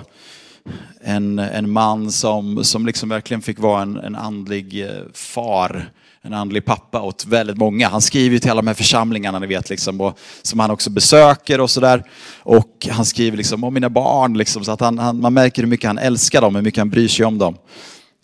en, 1.04 1.40
en 1.40 1.70
man 1.70 2.12
som, 2.12 2.64
som 2.64 2.86
liksom 2.86 3.10
verkligen 3.10 3.42
fick 3.42 3.60
vara 3.60 3.82
en, 3.82 3.98
en 3.98 4.16
andlig 4.16 4.82
eh, 4.82 4.90
far, 5.14 5.90
en 6.22 6.34
andlig 6.34 6.66
pappa 6.66 7.02
åt 7.02 7.26
väldigt 7.26 7.58
många. 7.58 7.88
Han 7.88 8.02
skriver 8.02 8.40
till 8.40 8.52
alla 8.52 8.62
de 8.62 8.68
här 8.68 8.74
församlingarna 8.74 9.40
ni 9.40 9.48
vet, 9.48 9.70
liksom, 9.70 10.02
och, 10.02 10.20
som 10.42 10.60
han 10.60 10.72
också 10.72 10.90
besöker 10.90 11.62
och 11.62 11.70
sådär. 11.72 12.04
Och 12.40 12.88
han 12.92 13.06
skriver 13.06 13.38
liksom 13.38 13.64
om 13.64 13.74
mina 13.74 13.90
barn, 13.90 14.38
liksom, 14.38 14.66
så 14.66 14.72
att 14.72 14.80
han, 14.80 15.00
han, 15.00 15.22
man 15.22 15.34
märker 15.34 15.62
hur 15.62 15.70
mycket 15.70 15.88
han 15.88 15.98
älskar 15.98 16.42
dem, 16.42 16.56
hur 16.56 16.62
mycket 16.62 16.78
han 16.78 16.90
bryr 16.90 17.08
sig 17.08 17.26
om 17.26 17.38
dem. 17.38 17.58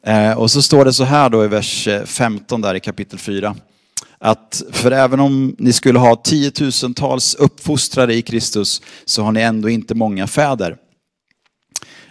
Eh, 0.05 0.37
och 0.37 0.51
så 0.51 0.61
står 0.61 0.85
det 0.85 0.93
så 0.93 1.03
här 1.03 1.29
då 1.29 1.45
i 1.45 1.47
vers 1.47 1.87
eh, 1.87 2.03
15 2.03 2.61
där 2.61 2.75
i 2.75 2.79
kapitel 2.79 3.19
4 3.19 3.55
att 4.21 4.63
för 4.71 4.91
även 4.91 5.19
om 5.19 5.55
ni 5.57 5.73
skulle 5.73 5.99
ha 5.99 6.15
tiotusentals 6.15 7.35
uppfostrare 7.35 8.13
i 8.15 8.21
Kristus 8.21 8.81
så 9.05 9.23
har 9.23 9.31
ni 9.31 9.41
ändå 9.41 9.69
inte 9.69 9.95
många 9.95 10.27
fäder. 10.27 10.75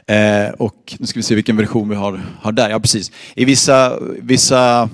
Eh, 0.06 0.50
och 0.58 0.96
nu 0.98 1.06
ska 1.06 1.18
vi 1.18 1.22
se 1.22 1.34
vilken 1.34 1.56
version 1.56 1.88
vi 1.88 1.94
har, 1.94 2.20
har 2.40 2.52
där. 2.52 2.70
Ja, 2.70 2.80
precis. 2.80 3.12
I 3.34 3.44
vissa, 3.44 3.98
vissa 4.00 4.88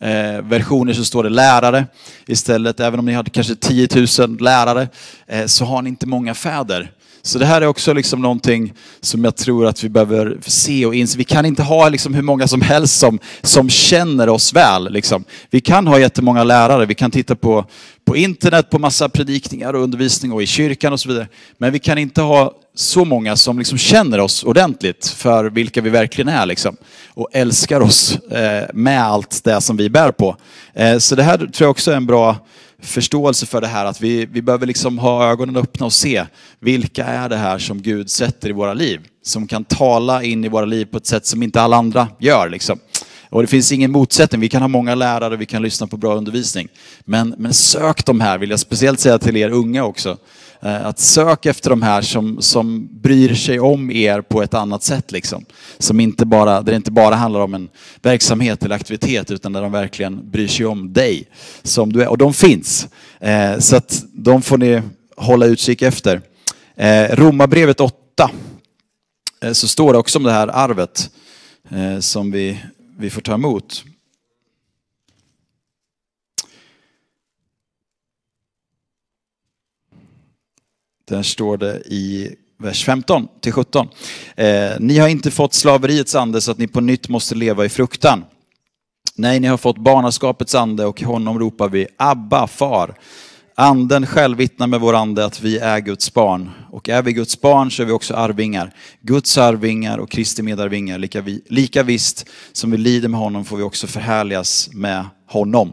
eh, 0.00 0.42
versioner 0.42 0.92
så 0.92 1.04
står 1.04 1.22
det 1.22 1.30
lärare 1.30 1.86
istället. 2.26 2.80
Även 2.80 2.98
om 2.98 3.06
ni 3.06 3.12
hade 3.12 3.30
kanske 3.30 3.54
10 3.54 3.88
000 4.18 4.40
lärare 4.40 4.88
eh, 5.26 5.46
så 5.46 5.64
har 5.64 5.82
ni 5.82 5.88
inte 5.88 6.06
många 6.06 6.34
fäder. 6.34 6.92
Så 7.22 7.38
det 7.38 7.46
här 7.46 7.62
är 7.62 7.66
också 7.66 7.92
liksom 7.92 8.22
någonting 8.22 8.72
som 9.00 9.24
jag 9.24 9.36
tror 9.36 9.66
att 9.66 9.84
vi 9.84 9.88
behöver 9.88 10.38
se 10.46 10.86
och 10.86 10.94
inse. 10.94 11.18
Vi 11.18 11.24
kan 11.24 11.46
inte 11.46 11.62
ha 11.62 11.88
liksom 11.88 12.14
hur 12.14 12.22
många 12.22 12.48
som 12.48 12.62
helst 12.62 12.98
som, 12.98 13.18
som 13.42 13.70
känner 13.70 14.28
oss 14.28 14.52
väl. 14.52 14.92
Liksom. 14.92 15.24
Vi 15.50 15.60
kan 15.60 15.86
ha 15.86 15.98
jättemånga 15.98 16.44
lärare, 16.44 16.86
vi 16.86 16.94
kan 16.94 17.10
titta 17.10 17.34
på, 17.34 17.64
på 18.04 18.16
internet 18.16 18.70
på 18.70 18.78
massa 18.78 19.08
predikningar 19.08 19.74
och 19.74 19.82
undervisning 19.82 20.32
och 20.32 20.42
i 20.42 20.46
kyrkan 20.46 20.92
och 20.92 21.00
så 21.00 21.08
vidare. 21.08 21.28
Men 21.58 21.72
vi 21.72 21.78
kan 21.78 21.98
inte 21.98 22.22
ha 22.22 22.54
så 22.74 23.04
många 23.04 23.36
som 23.36 23.58
liksom 23.58 23.78
känner 23.78 24.20
oss 24.20 24.44
ordentligt 24.44 25.06
för 25.06 25.44
vilka 25.44 25.80
vi 25.80 25.90
verkligen 25.90 26.28
är 26.28 26.46
liksom. 26.46 26.76
och 27.08 27.28
älskar 27.32 27.80
oss 27.80 28.18
eh, 28.18 28.68
med 28.74 29.02
allt 29.02 29.44
det 29.44 29.60
som 29.60 29.76
vi 29.76 29.90
bär 29.90 30.10
på. 30.10 30.36
Eh, 30.74 30.98
så 30.98 31.14
det 31.14 31.22
här 31.22 31.36
tror 31.38 31.52
jag 31.58 31.70
också 31.70 31.90
är 31.90 31.96
en 31.96 32.06
bra 32.06 32.36
förståelse 32.82 33.46
för 33.46 33.60
det 33.60 33.66
här 33.66 33.84
att 33.84 34.00
vi, 34.00 34.26
vi 34.26 34.42
behöver 34.42 34.66
liksom 34.66 34.98
ha 34.98 35.30
ögonen 35.30 35.56
öppna 35.56 35.86
och 35.86 35.92
se 35.92 36.26
vilka 36.60 37.04
är 37.04 37.28
det 37.28 37.36
här 37.36 37.58
som 37.58 37.82
Gud 37.82 38.10
sätter 38.10 38.48
i 38.48 38.52
våra 38.52 38.74
liv. 38.74 39.00
Som 39.22 39.46
kan 39.46 39.64
tala 39.64 40.22
in 40.22 40.44
i 40.44 40.48
våra 40.48 40.64
liv 40.64 40.84
på 40.84 40.96
ett 40.96 41.06
sätt 41.06 41.26
som 41.26 41.42
inte 41.42 41.60
alla 41.60 41.76
andra 41.76 42.08
gör. 42.18 42.48
Liksom. 42.48 42.78
Och 43.30 43.42
det 43.42 43.48
finns 43.48 43.72
ingen 43.72 43.90
motsättning, 43.90 44.40
vi 44.40 44.48
kan 44.48 44.62
ha 44.62 44.68
många 44.68 44.94
lärare, 44.94 45.36
vi 45.36 45.46
kan 45.46 45.62
lyssna 45.62 45.86
på 45.86 45.96
bra 45.96 46.14
undervisning. 46.14 46.68
Men, 47.04 47.34
men 47.38 47.54
sök 47.54 48.04
de 48.04 48.20
här, 48.20 48.38
vill 48.38 48.50
jag 48.50 48.60
speciellt 48.60 49.00
säga 49.00 49.18
till 49.18 49.36
er 49.36 49.50
unga 49.50 49.84
också. 49.84 50.16
Eh, 50.60 50.86
att 50.86 50.98
sök 50.98 51.46
efter 51.46 51.70
de 51.70 51.82
här 51.82 52.02
som, 52.02 52.42
som 52.42 52.88
bryr 52.92 53.34
sig 53.34 53.60
om 53.60 53.90
er 53.90 54.20
på 54.20 54.42
ett 54.42 54.54
annat 54.54 54.82
sätt. 54.82 55.12
Liksom. 55.12 55.44
Som 55.78 56.00
inte 56.00 56.26
bara, 56.26 56.62
där 56.62 56.72
det 56.72 56.76
inte 56.76 56.90
bara 56.90 57.14
handlar 57.14 57.40
om 57.40 57.54
en 57.54 57.68
verksamhet 58.02 58.64
eller 58.64 58.74
aktivitet 58.74 59.30
utan 59.30 59.52
där 59.52 59.62
de 59.62 59.72
verkligen 59.72 60.30
bryr 60.30 60.48
sig 60.48 60.66
om 60.66 60.92
dig. 60.92 61.28
Som 61.62 61.92
du 61.92 62.02
är. 62.02 62.08
Och 62.08 62.18
de 62.18 62.34
finns. 62.34 62.88
Eh, 63.20 63.58
så 63.58 63.76
att 63.76 64.04
de 64.12 64.42
får 64.42 64.58
ni 64.58 64.82
hålla 65.16 65.46
utkik 65.46 65.82
efter. 65.82 66.20
Eh, 66.76 67.16
Romarbrevet 67.16 67.80
8 67.80 68.30
eh, 69.42 69.52
så 69.52 69.68
står 69.68 69.92
det 69.92 69.98
också 69.98 70.18
om 70.18 70.24
det 70.24 70.32
här 70.32 70.48
arvet 70.48 71.10
eh, 71.70 71.98
som 71.98 72.30
vi, 72.30 72.60
vi 72.98 73.10
får 73.10 73.20
ta 73.20 73.34
emot. 73.34 73.84
Där 81.08 81.22
står 81.22 81.56
det 81.56 81.82
i 81.86 82.34
vers 82.58 82.84
15 82.84 83.28
till 83.40 83.52
17. 83.52 83.88
Eh, 84.36 84.70
ni 84.78 84.98
har 84.98 85.08
inte 85.08 85.30
fått 85.30 85.54
slaveriets 85.54 86.14
ande 86.14 86.40
så 86.40 86.50
att 86.50 86.58
ni 86.58 86.66
på 86.66 86.80
nytt 86.80 87.08
måste 87.08 87.34
leva 87.34 87.64
i 87.64 87.68
fruktan. 87.68 88.24
Nej, 89.14 89.40
ni 89.40 89.46
har 89.46 89.56
fått 89.56 89.78
barnaskapets 89.78 90.54
ande 90.54 90.86
och 90.86 91.02
i 91.02 91.04
honom 91.04 91.38
ropar 91.38 91.68
vi 91.68 91.86
Abba, 91.96 92.46
far. 92.46 92.94
Anden 93.54 94.06
själv 94.06 94.38
vittnar 94.38 94.66
med 94.66 94.80
vår 94.80 94.94
ande 94.94 95.24
att 95.24 95.40
vi 95.40 95.58
är 95.58 95.80
Guds 95.80 96.14
barn. 96.14 96.50
Och 96.70 96.88
är 96.88 97.02
vi 97.02 97.12
Guds 97.12 97.40
barn 97.40 97.70
så 97.70 97.82
är 97.82 97.86
vi 97.86 97.92
också 97.92 98.14
arvingar. 98.14 98.74
Guds 99.00 99.38
arvingar 99.38 99.98
och 99.98 100.10
Kristi 100.10 100.42
medarvingar. 100.42 100.98
Lika, 100.98 101.20
vi, 101.20 101.42
lika 101.48 101.82
visst 101.82 102.26
som 102.52 102.70
vi 102.70 102.76
lider 102.76 103.08
med 103.08 103.20
honom 103.20 103.44
får 103.44 103.56
vi 103.56 103.62
också 103.62 103.86
förhärligas 103.86 104.70
med 104.72 105.04
honom. 105.26 105.72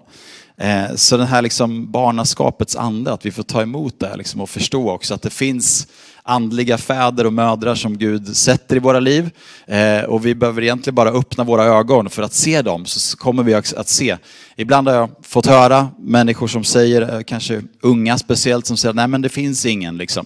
Eh, 0.57 0.95
så 0.95 1.17
den 1.17 1.27
här 1.27 1.41
liksom 1.41 1.91
barnaskapets 1.91 2.75
ande, 2.75 3.13
att 3.13 3.25
vi 3.25 3.31
får 3.31 3.43
ta 3.43 3.61
emot 3.61 3.99
det 3.99 4.17
liksom 4.17 4.41
och 4.41 4.49
förstå 4.49 4.91
också 4.91 5.13
att 5.13 5.21
det 5.21 5.29
finns 5.29 5.87
andliga 6.27 6.77
fäder 6.77 7.25
och 7.25 7.33
mödrar 7.33 7.75
som 7.75 7.97
Gud 7.97 8.37
sätter 8.37 8.75
i 8.75 8.79
våra 8.79 8.99
liv. 8.99 9.29
Eh, 9.67 10.03
och 10.03 10.25
vi 10.25 10.35
behöver 10.35 10.61
egentligen 10.61 10.95
bara 10.95 11.09
öppna 11.09 11.43
våra 11.43 11.63
ögon 11.63 12.09
för 12.09 12.23
att 12.23 12.33
se 12.33 12.61
dem, 12.61 12.85
så 12.85 13.17
kommer 13.17 13.43
vi 13.43 13.53
att 13.53 13.87
se. 13.87 14.17
Ibland 14.55 14.87
har 14.87 14.95
jag 14.95 15.09
fått 15.21 15.45
höra 15.45 15.89
människor 15.99 16.47
som 16.47 16.63
säger, 16.63 17.15
eh, 17.15 17.21
kanske 17.21 17.61
unga 17.81 18.17
speciellt, 18.17 18.65
som 18.65 18.77
säger 18.77 18.93
nej 18.93 19.07
men 19.07 19.21
det 19.21 19.29
finns 19.29 19.65
ingen. 19.65 19.97
Liksom. 19.97 20.25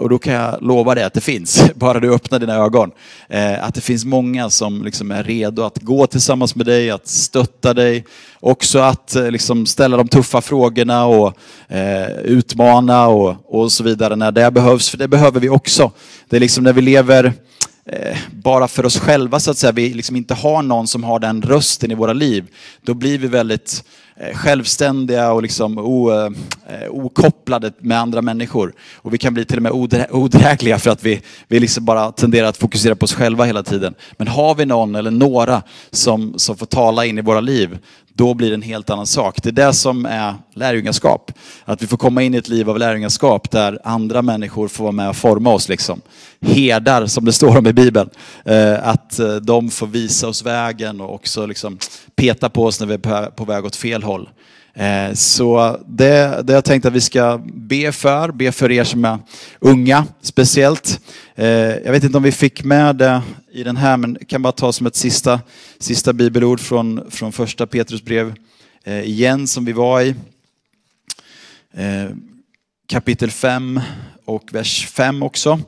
Och 0.00 0.08
då 0.08 0.18
kan 0.18 0.34
jag 0.34 0.62
lova 0.62 0.94
dig 0.94 1.04
att 1.04 1.14
det 1.14 1.20
finns, 1.20 1.62
bara 1.74 2.00
du 2.00 2.14
öppnar 2.14 2.38
dina 2.38 2.54
ögon. 2.54 2.90
Att 3.60 3.74
det 3.74 3.80
finns 3.80 4.04
många 4.04 4.50
som 4.50 4.84
liksom 4.84 5.10
är 5.10 5.24
redo 5.24 5.62
att 5.62 5.78
gå 5.78 6.06
tillsammans 6.06 6.54
med 6.54 6.66
dig, 6.66 6.90
att 6.90 7.08
stötta 7.08 7.74
dig. 7.74 8.04
Också 8.40 8.78
att 8.78 9.16
liksom 9.30 9.57
liksom 9.58 9.66
ställa 9.66 9.96
de 9.96 10.08
tuffa 10.08 10.40
frågorna 10.40 11.06
och 11.06 11.34
eh, 11.68 12.18
utmana 12.24 13.08
och, 13.08 13.36
och 13.46 13.72
så 13.72 13.84
vidare 13.84 14.16
när 14.16 14.32
det 14.32 14.50
behövs. 14.50 14.90
För 14.90 14.98
det 14.98 15.08
behöver 15.08 15.40
vi 15.40 15.48
också. 15.48 15.92
Det 16.28 16.36
är 16.36 16.40
liksom 16.40 16.64
när 16.64 16.72
vi 16.72 16.82
lever 16.82 17.32
eh, 17.86 18.16
bara 18.30 18.68
för 18.68 18.86
oss 18.86 18.98
själva 18.98 19.40
så 19.40 19.50
att 19.50 19.58
säga, 19.58 19.72
vi 19.72 19.94
liksom 19.94 20.16
inte 20.16 20.34
har 20.34 20.62
någon 20.62 20.86
som 20.86 21.04
har 21.04 21.18
den 21.18 21.42
rösten 21.42 21.90
i 21.90 21.94
våra 21.94 22.12
liv, 22.12 22.44
då 22.82 22.94
blir 22.94 23.18
vi 23.18 23.28
väldigt 23.28 23.84
Eh, 24.20 24.36
självständiga 24.36 25.32
och 25.32 25.42
liksom 25.42 25.78
o, 25.78 26.10
eh, 26.10 26.30
okopplade 26.90 27.72
med 27.78 27.98
andra 27.98 28.22
människor. 28.22 28.72
Och 28.96 29.14
vi 29.14 29.18
kan 29.18 29.34
bli 29.34 29.44
till 29.44 29.56
och 29.56 29.62
med 29.62 29.72
odrägliga 30.10 30.78
för 30.78 30.90
att 30.90 31.04
vi, 31.04 31.20
vi 31.48 31.60
liksom 31.60 31.84
bara 31.84 32.12
tenderar 32.12 32.48
att 32.48 32.56
fokusera 32.56 32.94
på 32.94 33.04
oss 33.04 33.14
själva 33.14 33.44
hela 33.44 33.62
tiden. 33.62 33.94
Men 34.16 34.28
har 34.28 34.54
vi 34.54 34.66
någon 34.66 34.94
eller 34.94 35.10
några 35.10 35.62
som, 35.90 36.34
som 36.36 36.56
får 36.56 36.66
tala 36.66 37.06
in 37.06 37.18
i 37.18 37.22
våra 37.22 37.40
liv, 37.40 37.78
då 38.18 38.34
blir 38.34 38.48
det 38.48 38.54
en 38.54 38.62
helt 38.62 38.90
annan 38.90 39.06
sak. 39.06 39.42
Det 39.42 39.48
är 39.48 39.66
det 39.66 39.72
som 39.72 40.06
är 40.06 40.34
lärjungaskap. 40.54 41.32
Att 41.64 41.82
vi 41.82 41.86
får 41.86 41.96
komma 41.96 42.22
in 42.22 42.34
i 42.34 42.38
ett 42.38 42.48
liv 42.48 42.70
av 42.70 42.78
lärjungaskap 42.78 43.50
där 43.50 43.78
andra 43.84 44.22
människor 44.22 44.68
får 44.68 44.84
vara 44.84 44.92
med 44.92 45.08
och 45.08 45.16
forma 45.16 45.50
oss. 45.50 45.68
Liksom. 45.68 46.00
Herdar, 46.40 47.06
som 47.06 47.24
det 47.24 47.32
står 47.32 47.58
om 47.58 47.66
i 47.66 47.72
Bibeln. 47.72 48.10
Eh, 48.44 48.88
att 48.88 49.18
eh, 49.18 49.34
de 49.34 49.70
får 49.70 49.86
visa 49.86 50.28
oss 50.28 50.44
vägen 50.44 51.00
och 51.00 51.14
också 51.14 51.46
liksom 51.46 51.78
peta 52.16 52.48
på 52.48 52.64
oss 52.64 52.80
när 52.80 52.86
vi 52.86 52.94
är 52.94 53.30
på 53.30 53.44
väg 53.44 53.64
åt 53.64 53.76
fel 53.76 54.02
håll. 54.02 54.28
Eh, 54.78 55.14
så 55.14 55.78
det, 55.86 56.42
det 56.44 56.52
jag 56.52 56.64
tänkt 56.64 56.86
att 56.86 56.92
vi 56.92 57.00
ska 57.00 57.40
be 57.44 57.92
för, 57.92 58.32
be 58.32 58.52
för 58.52 58.70
er 58.70 58.84
som 58.84 59.04
är 59.04 59.18
unga 59.58 60.06
speciellt. 60.22 61.00
Eh, 61.34 61.48
jag 61.48 61.92
vet 61.92 62.04
inte 62.04 62.16
om 62.16 62.22
vi 62.22 62.32
fick 62.32 62.64
med 62.64 62.96
det 62.96 63.22
i 63.52 63.62
den 63.62 63.76
här, 63.76 63.96
men 63.96 64.18
kan 64.28 64.42
bara 64.42 64.52
ta 64.52 64.72
som 64.72 64.86
ett 64.86 64.96
sista, 64.96 65.40
sista 65.78 66.12
bibelord 66.12 66.60
från, 66.60 67.10
från 67.10 67.32
första 67.32 67.66
Petrusbrev 67.66 68.34
eh, 68.84 69.00
igen 69.00 69.46
som 69.46 69.64
vi 69.64 69.72
var 69.72 70.00
i. 70.02 70.14
Kapitel 72.88 73.30
5 73.30 73.80
och 74.24 74.48
vers 74.52 74.86
5 74.86 75.22
också. 75.22 75.60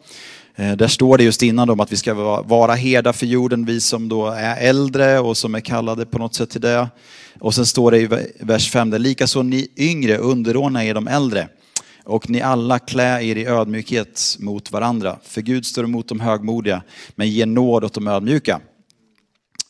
Eh, 0.60 0.76
där 0.76 0.88
står 0.88 1.18
det 1.18 1.24
just 1.24 1.42
innan 1.42 1.70
om 1.70 1.80
att 1.80 1.92
vi 1.92 1.96
ska 1.96 2.14
vara 2.42 2.74
herdar 2.74 3.12
för 3.12 3.26
jorden, 3.26 3.64
vi 3.64 3.80
som 3.80 4.08
då 4.08 4.26
är 4.26 4.56
äldre 4.56 5.20
och 5.20 5.36
som 5.36 5.54
är 5.54 5.60
kallade 5.60 6.06
på 6.06 6.18
något 6.18 6.34
sätt 6.34 6.50
till 6.50 6.60
det. 6.60 6.88
Och 7.38 7.54
sen 7.54 7.66
står 7.66 7.90
det 7.90 7.98
i 7.98 8.08
vers 8.40 8.70
5, 8.70 8.92
likaså 8.92 9.42
ni 9.42 9.68
yngre 9.76 10.16
underordna 10.16 10.84
er 10.84 10.94
de 10.94 11.08
äldre 11.08 11.48
och 12.04 12.30
ni 12.30 12.40
alla 12.40 12.78
klä 12.78 13.22
er 13.22 13.36
i 13.36 13.46
ödmjukhet 13.46 14.36
mot 14.38 14.72
varandra. 14.72 15.18
För 15.22 15.40
Gud 15.40 15.66
står 15.66 15.84
emot 15.84 16.08
de 16.08 16.20
högmodiga, 16.20 16.82
men 17.14 17.30
ger 17.30 17.46
nåd 17.46 17.84
åt 17.84 17.94
de 17.94 18.08
ödmjuka. 18.08 18.60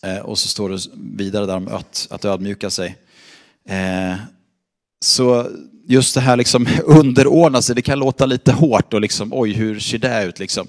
Eh, 0.03 0.19
och 0.19 0.39
så 0.39 0.49
står 0.49 0.69
det 0.71 0.79
vidare 0.97 1.47
där 1.47 1.57
om 1.57 1.69
att, 1.69 2.07
att 2.11 2.25
ödmjuka 2.25 2.71
sig. 2.71 2.97
Eh, 3.69 4.15
så 5.01 5.47
just 5.91 6.15
det 6.15 6.21
här 6.21 6.37
liksom 6.37 6.69
underordna 6.85 7.63
sig, 7.63 7.75
det 7.75 7.83
kan 7.83 7.99
låta 7.99 8.27
lite 8.27 8.53
hårt 8.53 8.95
och 8.95 9.01
liksom, 9.01 9.33
oj 9.33 9.53
hur 9.53 9.81
ser 9.81 9.99
det 9.99 10.25
ut 10.25 10.39
liksom 10.39 10.69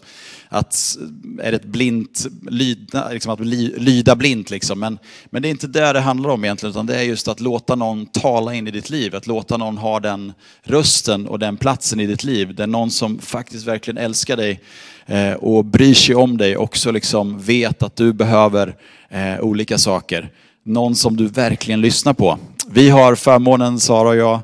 att 0.53 0.97
är 1.41 1.51
det 1.51 1.55
ett 1.55 1.65
blint 1.65 2.27
lyda, 2.49 3.09
liksom 3.09 3.33
att 3.33 3.39
lyda 3.39 4.15
blint 4.15 4.49
liksom. 4.49 4.79
Men, 4.79 4.99
men 5.29 5.41
det 5.41 5.47
är 5.47 5.49
inte 5.49 5.67
det 5.67 5.93
det 5.93 5.99
handlar 5.99 6.29
om 6.29 6.43
egentligen, 6.43 6.71
utan 6.71 6.85
det 6.85 6.95
är 6.95 7.03
just 7.03 7.27
att 7.27 7.39
låta 7.39 7.75
någon 7.75 8.05
tala 8.05 8.53
in 8.53 8.67
i 8.67 8.71
ditt 8.71 8.89
liv, 8.89 9.15
att 9.15 9.27
låta 9.27 9.57
någon 9.57 9.77
ha 9.77 9.99
den 9.99 10.33
rösten 10.63 11.27
och 11.27 11.39
den 11.39 11.57
platsen 11.57 11.99
i 11.99 12.07
ditt 12.07 12.23
liv. 12.23 12.55
Det 12.55 12.63
är 12.63 12.67
någon 12.67 12.91
som 12.91 13.19
faktiskt 13.19 13.67
verkligen 13.67 13.97
älskar 13.97 14.37
dig 14.37 14.59
eh, 15.05 15.33
och 15.33 15.65
bryr 15.65 15.93
sig 15.93 16.15
om 16.15 16.37
dig, 16.37 16.57
också 16.57 16.91
liksom 16.91 17.39
vet 17.39 17.83
att 17.83 17.95
du 17.95 18.13
behöver 18.13 18.75
eh, 19.09 19.39
olika 19.39 19.77
saker. 19.77 20.29
Någon 20.63 20.95
som 20.95 21.17
du 21.17 21.27
verkligen 21.27 21.81
lyssnar 21.81 22.13
på. 22.13 22.37
Vi 22.67 22.89
har 22.89 23.15
förmånen, 23.15 23.79
Sara 23.79 24.09
och 24.09 24.15
jag, 24.15 24.39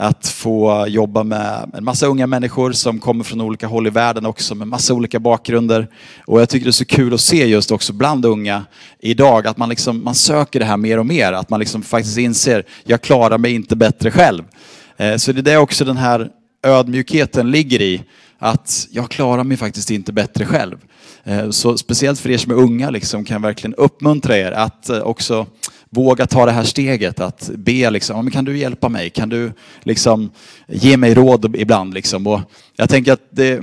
att 0.00 0.28
få 0.28 0.86
jobba 0.88 1.22
med 1.22 1.70
en 1.74 1.84
massa 1.84 2.06
unga 2.06 2.26
människor 2.26 2.72
som 2.72 2.98
kommer 2.98 3.24
från 3.24 3.40
olika 3.40 3.66
håll 3.66 3.86
i 3.86 3.90
världen 3.90 4.26
också 4.26 4.54
med 4.54 4.68
massa 4.68 4.94
olika 4.94 5.20
bakgrunder. 5.20 5.88
Och 6.26 6.40
jag 6.40 6.48
tycker 6.48 6.64
det 6.64 6.70
är 6.70 6.72
så 6.72 6.84
kul 6.84 7.14
att 7.14 7.20
se 7.20 7.46
just 7.46 7.70
också 7.70 7.92
bland 7.92 8.24
unga 8.24 8.64
idag 9.00 9.46
att 9.46 9.56
man, 9.56 9.68
liksom, 9.68 10.04
man 10.04 10.14
söker 10.14 10.60
det 10.60 10.66
här 10.66 10.76
mer 10.76 10.98
och 10.98 11.06
mer. 11.06 11.32
Att 11.32 11.50
man 11.50 11.60
liksom 11.60 11.82
faktiskt 11.82 12.18
inser, 12.18 12.64
jag 12.84 13.02
klarar 13.02 13.38
mig 13.38 13.54
inte 13.54 13.76
bättre 13.76 14.10
själv. 14.10 14.44
Eh, 14.96 15.16
så 15.16 15.32
det 15.32 15.40
är 15.40 15.42
det 15.42 15.56
också 15.58 15.84
den 15.84 15.96
här 15.96 16.30
ödmjukheten 16.62 17.50
ligger 17.50 17.82
i. 17.82 18.02
Att 18.38 18.88
jag 18.90 19.10
klarar 19.10 19.44
mig 19.44 19.56
faktiskt 19.56 19.90
inte 19.90 20.12
bättre 20.12 20.46
själv. 20.46 20.78
Eh, 21.24 21.50
så 21.50 21.78
speciellt 21.78 22.20
för 22.20 22.30
er 22.30 22.38
som 22.38 22.52
är 22.52 22.56
unga 22.56 22.90
liksom, 22.90 23.24
kan 23.24 23.34
jag 23.34 23.42
verkligen 23.42 23.74
uppmuntra 23.74 24.38
er 24.38 24.52
att 24.52 24.88
eh, 24.88 25.00
också 25.00 25.46
våga 25.90 26.26
ta 26.26 26.46
det 26.46 26.52
här 26.52 26.64
steget 26.64 27.20
att 27.20 27.50
be 27.54 27.90
liksom, 27.90 28.30
kan 28.30 28.44
du 28.44 28.58
hjälpa 28.58 28.88
mig? 28.88 29.10
Kan 29.10 29.28
du 29.28 29.52
liksom 29.82 30.30
ge 30.66 30.96
mig 30.96 31.14
råd 31.14 31.56
ibland 31.56 31.94
liksom? 31.94 32.26
Och 32.26 32.40
jag 32.76 32.88
tänker 32.88 33.12
att 33.12 33.22
det, 33.30 33.60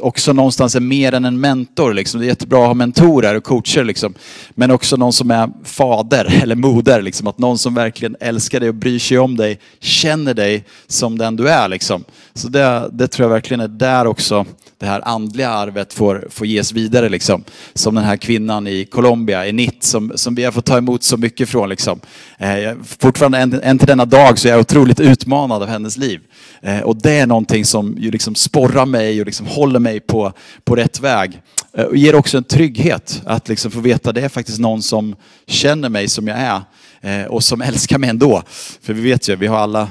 också 0.00 0.32
någonstans 0.32 0.74
är 0.74 0.80
mer 0.80 1.14
än 1.14 1.24
en 1.24 1.40
mentor. 1.40 1.94
Liksom. 1.94 2.20
Det 2.20 2.26
är 2.26 2.28
jättebra 2.28 2.60
att 2.60 2.66
ha 2.66 2.74
mentorer 2.74 3.34
och 3.34 3.44
coacher. 3.44 3.84
Liksom. 3.84 4.14
Men 4.50 4.70
också 4.70 4.96
någon 4.96 5.12
som 5.12 5.30
är 5.30 5.50
fader 5.64 6.38
eller 6.42 6.54
moder. 6.54 7.02
Liksom. 7.02 7.26
Att 7.26 7.38
någon 7.38 7.58
som 7.58 7.74
verkligen 7.74 8.16
älskar 8.20 8.60
dig 8.60 8.68
och 8.68 8.74
bryr 8.74 8.98
sig 8.98 9.18
om 9.18 9.36
dig, 9.36 9.58
känner 9.80 10.34
dig 10.34 10.64
som 10.86 11.18
den 11.18 11.36
du 11.36 11.48
är. 11.48 11.68
Liksom. 11.68 12.04
Så 12.34 12.48
det, 12.48 12.90
det 12.92 13.08
tror 13.08 13.24
jag 13.24 13.34
verkligen 13.34 13.60
är 13.60 13.68
där 13.68 14.06
också 14.06 14.46
det 14.80 14.86
här 14.86 15.08
andliga 15.08 15.50
arvet 15.50 15.92
får, 15.92 16.28
får 16.30 16.46
ges 16.46 16.72
vidare. 16.72 17.08
Liksom. 17.08 17.44
Som 17.74 17.94
den 17.94 18.04
här 18.04 18.16
kvinnan 18.16 18.66
i 18.66 18.84
Colombia, 18.84 19.46
Enit, 19.46 19.84
som, 19.84 20.12
som 20.14 20.34
vi 20.34 20.44
har 20.44 20.52
fått 20.52 20.64
ta 20.64 20.78
emot 20.78 21.02
så 21.02 21.16
mycket 21.16 21.48
från. 21.48 21.68
Liksom. 21.68 22.00
Eh, 22.38 22.72
fortfarande 22.98 23.38
än, 23.38 23.60
än 23.62 23.78
till 23.78 23.86
denna 23.86 24.04
dag 24.04 24.38
så 24.38 24.48
är 24.48 24.52
jag 24.52 24.60
otroligt 24.60 25.00
utmanad 25.00 25.62
av 25.62 25.68
hennes 25.68 25.96
liv. 25.96 26.20
Eh, 26.62 26.80
och 26.80 26.96
det 26.96 27.18
är 27.18 27.26
någonting 27.26 27.64
som 27.64 27.96
ju 27.98 28.10
liksom 28.10 28.34
sporrar 28.34 28.86
mig 28.86 29.20
och 29.20 29.26
liksom 29.26 29.46
håller 29.46 29.80
mig 29.80 29.89
på, 29.98 30.32
på 30.64 30.76
rätt 30.76 31.00
väg. 31.00 31.42
Eh, 31.72 31.84
och 31.84 31.96
ger 31.96 32.14
också 32.14 32.36
en 32.36 32.44
trygghet 32.44 33.22
att 33.24 33.48
liksom 33.48 33.70
få 33.70 33.80
veta 33.80 34.08
att 34.08 34.14
det 34.14 34.20
är 34.20 34.28
faktiskt 34.28 34.58
någon 34.58 34.82
som 34.82 35.16
känner 35.46 35.88
mig 35.88 36.08
som 36.08 36.28
jag 36.28 36.38
är 36.38 36.62
eh, 37.00 37.26
och 37.26 37.44
som 37.44 37.60
älskar 37.62 37.98
mig 37.98 38.10
ändå. 38.10 38.42
För 38.82 38.92
vi 38.92 39.02
vet 39.02 39.28
ju, 39.28 39.36
vi 39.36 39.46
har 39.46 39.58
alla 39.58 39.88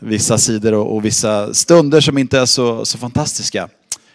vissa 0.00 0.38
sidor 0.38 0.74
och, 0.74 0.94
och 0.94 1.04
vissa 1.04 1.54
stunder 1.54 2.00
som 2.00 2.18
inte 2.18 2.38
är 2.38 2.46
så, 2.46 2.84
så 2.84 2.98
fantastiska. 2.98 3.68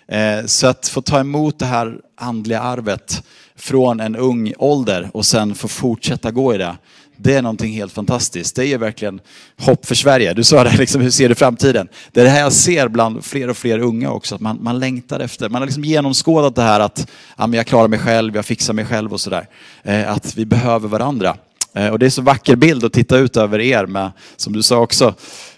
Eh, 0.08 0.46
så 0.46 0.68
att 0.68 0.88
få 0.88 1.02
ta 1.02 1.20
emot 1.20 1.60
det 1.60 1.66
här 1.66 1.98
andliga 2.16 2.62
arvet 2.62 3.24
från 3.56 4.00
en 4.00 4.16
ung 4.16 4.54
ålder 4.58 5.10
och 5.14 5.26
sen 5.26 5.56
få 5.56 5.68
fortsätta 5.68 6.32
gå 6.32 6.56
i 6.56 6.58
det. 6.58 6.78
Det 7.18 7.34
är 7.34 7.42
någonting 7.42 7.74
helt 7.74 7.94
fantastiskt. 7.94 8.56
Det 8.56 8.66
är 8.66 8.78
verkligen 8.78 9.20
hopp 9.58 9.86
för 9.86 9.96
Sverige. 9.96 10.34
Du 10.34 10.44
sa 10.44 10.64
det, 10.64 10.78
liksom, 10.78 11.02
hur 11.02 11.10
ser 11.10 11.30
du 11.30 11.36
framtiden? 11.36 11.88
Det 12.12 12.20
är 12.20 12.26
det 12.26 12.32
här 12.32 12.42
jag 12.42 12.54
ser 12.54 12.88
bland 12.88 13.26
fler 13.26 13.50
och 13.50 13.58
fler 13.58 13.80
unga 13.80 14.12
också, 14.12 14.36
att 14.36 14.42
man, 14.42 14.60
man 14.62 14.80
längtar 14.80 15.20
efter. 15.20 15.50
Man 15.50 15.62
har 15.62 15.66
liksom 15.66 15.84
genomskådat 15.84 16.56
det 16.56 16.62
här 16.62 16.80
att 16.80 17.08
ja, 17.38 17.48
men 17.48 17.58
jag 17.58 17.68
klarar 17.68 17.88
mig 17.88 18.00
själv, 18.00 18.36
jag 18.36 18.46
fixar 18.46 18.74
mig 18.74 18.86
själv 18.86 19.14
och 19.14 19.22
sådär. 19.22 19.48
Eh, 19.84 20.12
att 20.12 20.38
vi 20.38 20.46
behöver 20.46 20.88
varandra. 20.88 21.38
Eh, 21.74 21.90
och 21.90 22.00
det 22.00 22.06
är 22.06 22.10
så 22.10 22.22
vacker 22.22 22.56
bild 22.56 22.84
att 22.84 22.94
titta 22.94 23.18
ut 23.18 23.38
över 23.38 23.60
er 23.60 23.86
med, 23.86 24.12
som 24.36 24.54
du 24.54 24.64
sa 24.64 24.78
också, 24.78 25.14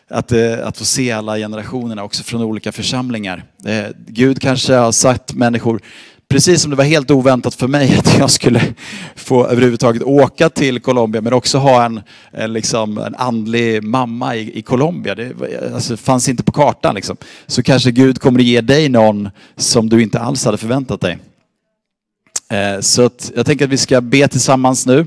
att, 0.09 0.31
eh, 0.31 0.67
att 0.67 0.77
få 0.77 0.85
se 0.85 1.11
alla 1.11 1.37
generationerna 1.37 2.03
också 2.03 2.23
från 2.23 2.41
olika 2.41 2.71
församlingar. 2.71 3.43
Eh, 3.65 3.85
Gud 4.07 4.41
kanske 4.41 4.73
har 4.73 4.91
satt 4.91 5.33
människor, 5.33 5.81
precis 6.29 6.61
som 6.61 6.71
det 6.71 6.77
var 6.77 6.83
helt 6.83 7.11
oväntat 7.11 7.55
för 7.55 7.67
mig 7.67 7.97
att 7.99 8.17
jag 8.19 8.31
skulle 8.31 8.61
få 9.15 9.47
överhuvudtaget 9.47 10.03
åka 10.03 10.49
till 10.49 10.79
Colombia 10.79 11.21
men 11.21 11.33
också 11.33 11.57
ha 11.57 11.85
en, 11.85 12.01
en, 12.31 12.53
liksom, 12.53 12.97
en 12.97 13.15
andlig 13.15 13.83
mamma 13.83 14.35
i, 14.35 14.59
i 14.59 14.61
Colombia. 14.61 15.15
Det 15.15 15.33
alltså, 15.73 15.97
fanns 15.97 16.29
inte 16.29 16.43
på 16.43 16.51
kartan. 16.51 16.95
Liksom. 16.95 17.17
Så 17.47 17.63
kanske 17.63 17.91
Gud 17.91 18.21
kommer 18.21 18.39
att 18.39 18.45
ge 18.45 18.61
dig 18.61 18.89
någon 18.89 19.29
som 19.55 19.89
du 19.89 20.01
inte 20.01 20.19
alls 20.19 20.45
hade 20.45 20.57
förväntat 20.57 21.01
dig. 21.01 21.19
Eh, 22.51 22.81
så 22.81 23.09
jag 23.35 23.45
tänker 23.45 23.65
att 23.65 23.71
vi 23.71 23.77
ska 23.77 24.01
be 24.01 24.27
tillsammans 24.27 24.85
nu. 24.85 25.05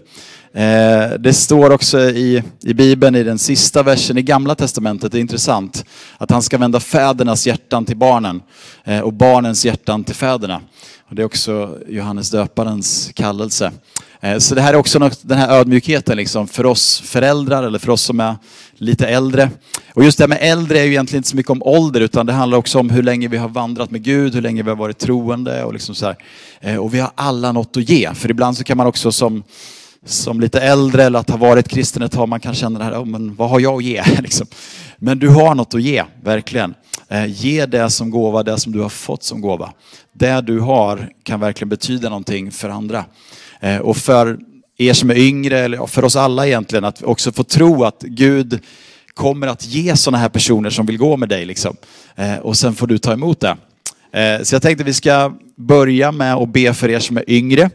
Eh, 0.55 1.11
det 1.19 1.33
står 1.33 1.71
också 1.71 2.01
i, 2.01 2.43
i 2.63 2.75
Bibeln 2.75 3.17
i 3.17 3.23
den 3.23 3.39
sista 3.39 3.83
versen 3.83 4.19
i 4.19 4.23
Gamla 4.23 4.55
Testamentet, 4.55 5.13
det 5.13 5.19
är 5.19 5.21
intressant, 5.21 5.85
att 6.19 6.31
han 6.31 6.43
ska 6.43 6.59
vända 6.59 6.81
fädernas 6.81 7.47
hjärtan 7.47 7.85
till 7.85 7.97
barnen 7.97 8.43
eh, 8.85 9.01
och 9.01 9.13
barnens 9.13 9.65
hjärtan 9.65 10.05
till 10.05 10.15
fäderna. 10.15 10.61
Och 11.09 11.15
det 11.15 11.23
är 11.23 11.27
också 11.27 11.79
Johannes 11.89 12.31
döparens 12.31 13.11
kallelse. 13.15 13.73
Eh, 14.21 14.39
så 14.39 14.55
det 14.55 14.61
här 14.61 14.75
är 14.75 14.79
också 14.79 14.99
något, 14.99 15.19
den 15.23 15.39
här 15.39 15.59
ödmjukheten 15.59 16.17
liksom 16.17 16.49
för 16.49 16.67
oss 16.67 17.01
föräldrar 17.01 17.63
eller 17.63 17.79
för 17.79 17.91
oss 17.91 18.03
som 18.03 18.21
är 18.21 18.37
lite 18.75 19.09
äldre. 19.09 19.51
Och 19.95 20.05
just 20.05 20.19
det 20.19 20.25
här 20.25 20.29
med 20.29 20.39
äldre 20.41 20.79
är 20.79 20.85
ju 20.85 20.91
egentligen 20.91 21.19
inte 21.19 21.29
så 21.29 21.37
mycket 21.37 21.51
om 21.51 21.63
ålder 21.63 22.01
utan 22.01 22.27
det 22.27 22.33
handlar 22.33 22.59
också 22.59 22.79
om 22.79 22.91
hur 22.91 23.03
länge 23.03 23.29
vi 23.29 23.37
har 23.37 23.49
vandrat 23.49 23.91
med 23.91 24.03
Gud, 24.03 24.35
hur 24.35 24.43
länge 24.43 24.63
vi 24.63 24.69
har 24.69 24.77
varit 24.77 24.99
troende 24.99 25.65
och 25.65 25.73
liksom 25.73 25.95
så 25.95 26.07
här. 26.07 26.17
Eh, 26.61 26.77
och 26.77 26.95
vi 26.95 27.01
har 27.01 27.11
alla 27.15 27.53
något 27.53 27.77
att 27.77 27.89
ge. 27.89 28.15
För 28.15 28.31
ibland 28.31 28.57
så 28.57 28.65
kan 28.65 28.77
man 28.77 28.87
också 28.87 29.13
som 29.13 29.43
som 30.07 30.41
lite 30.41 30.61
äldre 30.61 31.05
eller 31.05 31.19
att 31.19 31.31
ha 31.31 31.37
varit 31.37 31.69
kristen 31.69 32.03
ett 32.03 32.13
tag, 32.13 32.29
man 32.29 32.41
kan 32.41 32.55
känna 32.55 32.79
det 32.79 32.85
här, 32.85 33.03
oh, 33.03 33.05
men 33.05 33.35
vad 33.35 33.51
har 33.51 33.61
jag 33.61 33.75
att 33.75 33.85
ge? 33.85 34.03
liksom. 34.23 34.47
Men 34.97 35.19
du 35.19 35.29
har 35.29 35.55
något 35.55 35.75
att 35.75 35.83
ge, 35.83 36.05
verkligen. 36.23 36.75
Eh, 37.09 37.27
ge 37.27 37.67
det 37.67 37.91
som 37.91 38.11
gåva, 38.11 38.43
det 38.43 38.59
som 38.59 38.73
du 38.73 38.81
har 38.81 38.89
fått 38.89 39.23
som 39.23 39.41
gåva. 39.41 39.73
Det 40.13 40.41
du 40.41 40.61
har 40.61 41.09
kan 41.23 41.41
verkligen 41.41 41.69
betyda 41.69 42.09
någonting 42.09 42.51
för 42.51 42.69
andra. 42.69 43.05
Eh, 43.61 43.79
och 43.79 43.97
för 43.97 44.39
er 44.79 44.93
som 44.93 45.11
är 45.11 45.19
yngre, 45.19 45.59
eller 45.59 45.87
för 45.87 46.05
oss 46.05 46.17
alla 46.17 46.47
egentligen, 46.47 46.85
att 46.85 47.03
också 47.03 47.33
få 47.33 47.45
tro 47.45 47.85
att 47.85 48.03
Gud 48.03 48.61
kommer 49.15 49.47
att 49.47 49.67
ge 49.67 49.97
sådana 49.97 50.19
här 50.19 50.29
personer 50.29 50.71
som 50.71 50.87
vill 50.87 50.99
gå 50.99 51.17
med 51.17 51.29
dig. 51.29 51.45
Liksom. 51.45 51.77
Eh, 52.17 52.37
och 52.37 52.57
sen 52.57 52.75
får 52.75 52.87
du 52.87 52.99
ta 52.99 53.13
emot 53.13 53.41
det. 53.41 53.57
Eh, 54.13 54.43
så 54.43 54.55
jag 54.55 54.63
tänkte 54.63 54.85
vi 54.85 54.95
ska 54.95 55.33
börja 55.57 56.13
med 56.13 56.35
att 56.35 56.49
be 56.49 56.75
för 56.75 56.89
er 56.89 56.99
som 56.99 57.17
är 57.17 57.31
yngre. 57.31 57.71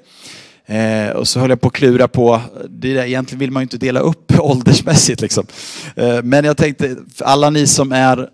Eh, 0.70 1.10
och 1.10 1.28
så 1.28 1.40
höll 1.40 1.50
jag 1.50 1.62
på 1.62 1.68
att 1.68 1.74
klura 1.74 2.08
på, 2.08 2.42
det 2.70 2.94
där, 2.94 3.04
egentligen 3.04 3.40
vill 3.40 3.52
man 3.52 3.62
ju 3.62 3.66
inte 3.66 3.78
dela 3.78 4.00
upp 4.00 4.34
åldersmässigt 4.40 5.22
liksom. 5.22 5.46
Eh, 5.96 6.24
men 6.24 6.46
jag 6.46 6.58
tänkte, 6.58 6.96
alla 7.20 7.50
ni 7.50 7.68
som 7.68 7.92
är 7.92 8.30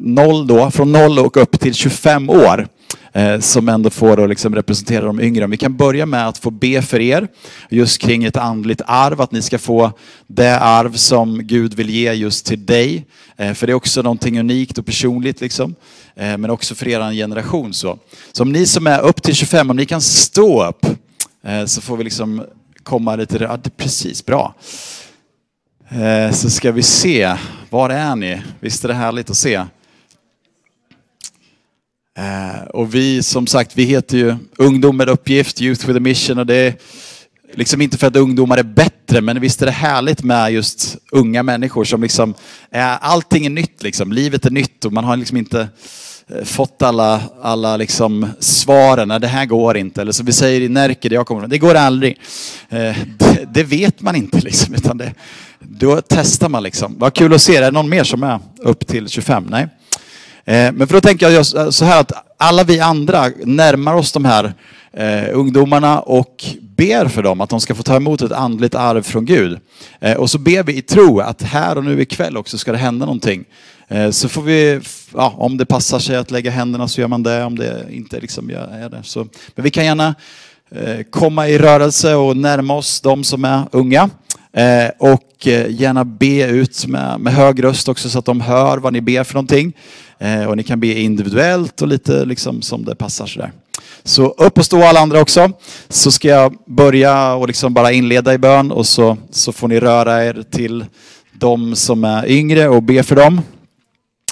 noll 0.00 0.46
då, 0.46 0.70
från 0.70 0.92
noll 0.92 1.18
och 1.18 1.36
upp 1.36 1.60
till 1.60 1.74
25 1.74 2.30
år, 2.30 2.68
eh, 3.12 3.40
som 3.40 3.68
ändå 3.68 3.90
får 3.90 4.16
då 4.16 4.26
liksom 4.26 4.54
representera 4.54 5.04
de 5.04 5.20
yngre. 5.20 5.46
Vi 5.46 5.56
kan 5.56 5.76
börja 5.76 6.06
med 6.06 6.28
att 6.28 6.38
få 6.38 6.50
be 6.50 6.82
för 6.82 7.00
er, 7.00 7.28
just 7.68 8.00
kring 8.00 8.24
ett 8.24 8.36
andligt 8.36 8.80
arv, 8.86 9.20
att 9.20 9.32
ni 9.32 9.42
ska 9.42 9.58
få 9.58 9.92
det 10.26 10.58
arv 10.58 10.92
som 10.92 11.46
Gud 11.46 11.74
vill 11.74 11.90
ge 11.90 12.12
just 12.12 12.46
till 12.46 12.66
dig. 12.66 13.06
Eh, 13.36 13.54
för 13.54 13.66
det 13.66 13.72
är 13.72 13.74
också 13.74 14.02
någonting 14.02 14.40
unikt 14.40 14.78
och 14.78 14.86
personligt 14.86 15.40
liksom. 15.40 15.74
Eh, 16.16 16.36
men 16.38 16.50
också 16.50 16.74
för 16.74 16.88
er 16.88 17.12
generation 17.12 17.74
så. 17.74 17.98
Så 18.32 18.42
om 18.42 18.52
ni 18.52 18.66
som 18.66 18.86
är 18.86 19.00
upp 19.00 19.22
till 19.22 19.34
25, 19.34 19.70
om 19.70 19.76
ni 19.76 19.86
kan 19.86 20.00
stå 20.00 20.66
upp 20.66 20.86
Eh, 21.44 21.64
så 21.64 21.80
får 21.80 21.96
vi 21.96 22.04
liksom 22.04 22.46
komma 22.82 23.16
lite, 23.16 23.36
ja, 23.36 23.56
det 23.56 23.68
är 23.68 23.82
precis 23.82 24.26
bra. 24.26 24.54
Eh, 25.88 26.32
så 26.32 26.50
ska 26.50 26.72
vi 26.72 26.82
se, 26.82 27.36
var 27.70 27.90
är 27.90 28.16
ni? 28.16 28.42
Visst 28.60 28.84
är 28.84 28.88
det 28.88 28.94
härligt 28.94 29.30
att 29.30 29.36
se? 29.36 29.54
Eh, 32.18 32.62
och 32.70 32.94
vi, 32.94 33.22
som 33.22 33.46
sagt, 33.46 33.76
vi 33.76 33.84
heter 33.84 34.18
ju 34.18 34.36
Ungdom 34.58 34.96
med 34.96 35.08
uppgift, 35.08 35.60
Youth 35.60 35.86
with 35.86 35.96
a 35.96 36.00
mission 36.00 36.38
och 36.38 36.46
det 36.46 36.54
är 36.54 36.74
liksom 37.54 37.80
inte 37.80 37.98
för 37.98 38.06
att 38.06 38.16
ungdomar 38.16 38.58
är 38.58 38.62
bättre, 38.62 39.20
men 39.20 39.40
visst 39.40 39.62
är 39.62 39.66
det 39.66 39.72
härligt 39.72 40.22
med 40.22 40.52
just 40.52 40.96
unga 41.10 41.42
människor 41.42 41.84
som 41.84 42.02
liksom, 42.02 42.34
är, 42.70 42.98
allting 42.98 43.46
är 43.46 43.50
nytt 43.50 43.82
liksom, 43.82 44.12
livet 44.12 44.46
är 44.46 44.50
nytt 44.50 44.84
och 44.84 44.92
man 44.92 45.04
har 45.04 45.16
liksom 45.16 45.36
inte 45.36 45.68
Eh, 46.36 46.44
fått 46.44 46.82
alla, 46.82 47.20
alla 47.42 47.76
liksom 47.76 48.26
svaren, 48.38 49.08
nej 49.08 49.20
det 49.20 49.26
här 49.26 49.46
går 49.46 49.76
inte. 49.76 50.00
Eller 50.02 50.12
som 50.12 50.26
vi 50.26 50.32
säger 50.32 50.60
i 50.60 50.68
Närke 50.68 51.08
där 51.08 51.16
jag 51.16 51.26
kommer 51.26 51.40
från, 51.40 51.50
det 51.50 51.58
går 51.58 51.74
aldrig. 51.74 52.18
Eh, 52.68 52.96
det, 53.18 53.48
det, 53.54 53.62
vet 53.62 54.00
man 54.00 54.16
inte 54.16 54.38
liksom, 54.40 54.74
utan 54.74 54.98
det, 54.98 55.14
då 55.58 56.00
testar 56.08 56.48
man 56.48 56.62
liksom. 56.62 56.94
Vad 56.98 57.14
kul 57.14 57.34
att 57.34 57.42
se, 57.42 57.56
är 57.56 57.60
det 57.60 57.70
någon 57.70 57.88
mer 57.88 58.04
som 58.04 58.22
är 58.22 58.38
upp 58.58 58.86
till 58.86 59.08
25? 59.08 59.46
Nej. 59.50 59.68
Eh, 60.44 60.72
men 60.72 60.86
för 60.86 60.94
då 60.94 61.00
tänker 61.00 61.28
jag 61.28 61.64
eh, 61.66 61.70
så 61.70 61.84
här 61.84 62.00
att 62.00 62.12
alla 62.36 62.64
vi 62.64 62.80
andra 62.80 63.30
närmar 63.44 63.94
oss 63.94 64.12
de 64.12 64.24
här 64.24 64.54
eh, 64.92 65.24
ungdomarna 65.32 66.00
och 66.00 66.44
ber 66.60 67.08
för 67.08 67.22
dem 67.22 67.40
att 67.40 67.50
de 67.50 67.60
ska 67.60 67.74
få 67.74 67.82
ta 67.82 67.96
emot 67.96 68.22
ett 68.22 68.32
andligt 68.32 68.74
arv 68.74 69.02
från 69.02 69.24
Gud. 69.24 69.58
och 70.16 70.30
så 70.30 70.38
ber 70.38 70.62
vi 70.62 70.76
i 70.76 70.82
tro 70.82 71.20
att 71.20 71.42
här 71.42 71.78
och 71.78 71.84
nu 71.84 72.02
ikväll 72.02 72.36
också 72.36 72.58
ska 72.58 72.72
det 72.72 72.78
hända 72.78 73.06
någonting. 73.06 73.44
Eh, 73.90 74.10
så 74.10 74.28
får 74.28 74.42
vi, 74.42 74.80
ja, 75.14 75.34
om 75.36 75.56
det 75.56 75.66
passar 75.66 75.98
sig 75.98 76.16
att 76.16 76.30
lägga 76.30 76.50
händerna 76.50 76.88
så 76.88 77.00
gör 77.00 77.08
man 77.08 77.22
det, 77.22 77.44
om 77.44 77.58
det 77.58 77.86
inte 77.90 78.20
liksom 78.20 78.50
är 78.50 78.88
det. 78.88 79.02
Så, 79.02 79.26
men 79.54 79.64
vi 79.64 79.70
kan 79.70 79.84
gärna 79.84 80.14
eh, 80.70 81.00
komma 81.10 81.48
i 81.48 81.58
rörelse 81.58 82.14
och 82.14 82.36
närma 82.36 82.74
oss 82.74 83.00
de 83.00 83.24
som 83.24 83.44
är 83.44 83.62
unga. 83.72 84.10
Eh, 84.52 84.90
och 84.98 85.46
gärna 85.68 86.04
be 86.04 86.46
ut 86.46 86.86
med, 86.86 87.20
med 87.20 87.32
hög 87.32 87.64
röst 87.64 87.88
också 87.88 88.08
så 88.08 88.18
att 88.18 88.24
de 88.24 88.40
hör 88.40 88.78
vad 88.78 88.92
ni 88.92 89.00
ber 89.00 89.24
för 89.24 89.34
någonting. 89.34 89.72
Och 90.48 90.56
ni 90.56 90.62
kan 90.62 90.80
be 90.80 91.00
individuellt 91.00 91.82
och 91.82 91.88
lite 91.88 92.24
liksom 92.24 92.62
som 92.62 92.84
det 92.84 92.94
passar 92.94 93.26
sådär. 93.26 93.52
Så 94.04 94.26
upp 94.26 94.58
och 94.58 94.64
stå 94.64 94.82
alla 94.82 95.00
andra 95.00 95.20
också. 95.20 95.52
Så 95.88 96.10
ska 96.10 96.28
jag 96.28 96.54
börja 96.66 97.34
och 97.34 97.46
liksom 97.46 97.74
bara 97.74 97.92
inleda 97.92 98.34
i 98.34 98.38
bön 98.38 98.72
och 98.72 98.86
så, 98.86 99.16
så 99.30 99.52
får 99.52 99.68
ni 99.68 99.80
röra 99.80 100.24
er 100.24 100.44
till 100.50 100.84
de 101.32 101.76
som 101.76 102.04
är 102.04 102.28
yngre 102.30 102.68
och 102.68 102.82
be 102.82 103.02
för 103.02 103.16
dem. 103.16 103.40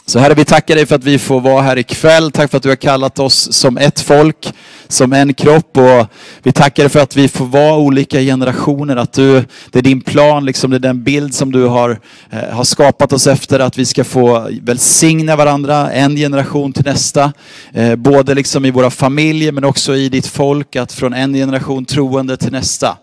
Så 0.08 0.18
Herre, 0.18 0.34
vi 0.34 0.44
tackar 0.44 0.74
dig 0.74 0.86
för 0.86 0.94
att 0.94 1.04
vi 1.04 1.18
får 1.18 1.40
vara 1.40 1.62
här 1.62 1.78
ikväll. 1.78 2.30
Tack 2.30 2.50
för 2.50 2.56
att 2.56 2.62
du 2.62 2.68
har 2.68 2.76
kallat 2.76 3.18
oss 3.18 3.52
som 3.52 3.78
ett 3.78 4.00
folk, 4.00 4.52
som 4.88 5.12
en 5.12 5.34
kropp. 5.34 5.76
Och 5.76 6.06
vi 6.42 6.52
tackar 6.52 6.82
dig 6.82 6.90
för 6.90 7.00
att 7.00 7.16
vi 7.16 7.28
får 7.28 7.44
vara 7.44 7.76
olika 7.76 8.20
generationer. 8.20 8.96
Att 8.96 9.12
du, 9.12 9.44
det 9.70 9.78
är 9.78 9.82
din 9.82 10.00
plan, 10.00 10.44
liksom, 10.44 10.70
det 10.70 10.76
är 10.76 10.80
den 10.80 11.02
bild 11.02 11.34
som 11.34 11.52
du 11.52 11.64
har, 11.64 11.98
eh, 12.30 12.48
har 12.50 12.64
skapat 12.64 13.12
oss 13.12 13.26
efter. 13.26 13.60
Att 13.60 13.78
vi 13.78 13.84
ska 13.84 14.04
få 14.04 14.48
välsigna 14.62 15.36
varandra, 15.36 15.92
en 15.92 16.16
generation 16.16 16.72
till 16.72 16.84
nästa. 16.84 17.32
Eh, 17.72 17.96
både 17.96 18.34
liksom 18.34 18.64
i 18.64 18.70
våra 18.70 18.90
familjer 18.90 19.52
men 19.52 19.64
också 19.64 19.96
i 19.96 20.08
ditt 20.08 20.26
folk. 20.26 20.76
Att 20.76 20.92
från 20.92 21.12
en 21.12 21.34
generation 21.34 21.84
troende 21.84 22.36
till 22.36 22.52
nästa. 22.52 22.96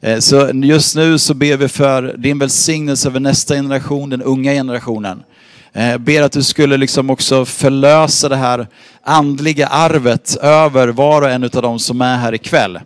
Eh, 0.00 0.18
så 0.18 0.50
just 0.54 0.96
nu 0.96 1.18
så 1.18 1.34
ber 1.34 1.56
vi 1.56 1.68
för 1.68 2.14
din 2.18 2.38
välsignelse 2.38 3.08
över 3.08 3.20
nästa 3.20 3.54
generation, 3.54 4.10
den 4.10 4.22
unga 4.22 4.52
generationen. 4.52 5.22
Jag 5.72 6.00
ber 6.00 6.22
att 6.22 6.32
du 6.32 6.42
skulle 6.42 6.76
liksom 6.76 7.10
också 7.10 7.44
förlösa 7.44 8.28
det 8.28 8.36
här 8.36 8.66
andliga 9.02 9.66
arvet 9.66 10.36
över 10.36 10.88
var 10.88 11.22
och 11.22 11.30
en 11.30 11.44
av 11.44 11.50
dem 11.50 11.78
som 11.78 12.00
är 12.00 12.16
här 12.16 12.34
ikväll. 12.34 12.80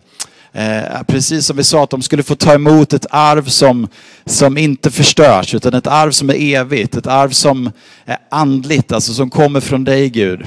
Eh, 0.53 1.03
precis 1.07 1.45
som 1.45 1.57
vi 1.57 1.63
sa, 1.63 1.83
att 1.83 1.89
de 1.89 2.01
skulle 2.01 2.23
få 2.23 2.35
ta 2.35 2.53
emot 2.53 2.93
ett 2.93 3.05
arv 3.09 3.45
som, 3.45 3.87
som 4.25 4.57
inte 4.57 4.91
förstörs, 4.91 5.55
utan 5.55 5.73
ett 5.73 5.87
arv 5.87 6.11
som 6.11 6.29
är 6.29 6.33
evigt. 6.33 6.95
Ett 6.95 7.07
arv 7.07 7.29
som 7.29 7.71
är 8.05 8.17
andligt, 8.31 8.91
alltså 8.91 9.13
som 9.13 9.29
kommer 9.29 9.59
från 9.59 9.83
dig 9.83 10.09
Gud. 10.09 10.45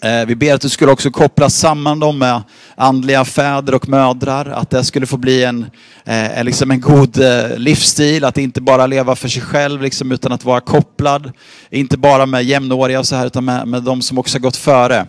Eh, 0.00 0.26
vi 0.26 0.36
ber 0.36 0.54
att 0.54 0.60
du 0.60 0.68
skulle 0.68 0.92
också 0.92 1.10
koppla 1.10 1.50
samman 1.50 2.00
dem 2.00 2.18
med 2.18 2.42
andliga 2.74 3.24
fäder 3.24 3.74
och 3.74 3.88
mödrar. 3.88 4.46
Att 4.46 4.70
det 4.70 4.84
skulle 4.84 5.06
få 5.06 5.16
bli 5.16 5.44
en, 5.44 5.66
eh, 6.04 6.44
liksom 6.44 6.70
en 6.70 6.80
god 6.80 7.20
eh, 7.20 7.56
livsstil. 7.56 8.24
Att 8.24 8.38
inte 8.38 8.60
bara 8.60 8.86
leva 8.86 9.16
för 9.16 9.28
sig 9.28 9.42
själv 9.42 9.82
liksom, 9.82 10.12
utan 10.12 10.32
att 10.32 10.44
vara 10.44 10.60
kopplad. 10.60 11.32
Inte 11.70 11.96
bara 11.96 12.26
med 12.26 12.44
jämnåriga 12.44 12.98
och 12.98 13.06
så 13.06 13.16
här 13.16 13.26
utan 13.26 13.44
med, 13.44 13.68
med 13.68 13.82
de 13.82 14.02
som 14.02 14.18
också 14.18 14.34
har 14.38 14.40
gått 14.40 14.56
före. 14.56 15.06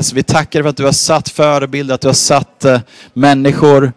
Så 0.00 0.14
vi 0.14 0.22
tackar 0.22 0.62
för 0.62 0.68
att 0.68 0.76
du 0.76 0.84
har 0.84 0.92
satt 0.92 1.28
förebilder, 1.28 1.94
att 1.94 2.00
du 2.00 2.08
har 2.08 2.14
satt 2.14 2.64
människor 3.12 3.92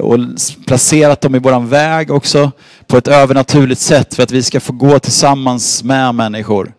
och 0.00 0.18
placerat 0.66 1.20
dem 1.20 1.34
i 1.34 1.38
våran 1.38 1.68
väg 1.68 2.10
också 2.10 2.50
på 2.86 2.96
ett 2.96 3.08
övernaturligt 3.08 3.80
sätt 3.80 4.14
för 4.14 4.22
att 4.22 4.30
vi 4.30 4.42
ska 4.42 4.60
få 4.60 4.72
gå 4.72 4.98
tillsammans 4.98 5.84
med 5.84 6.14
människor. 6.14 6.72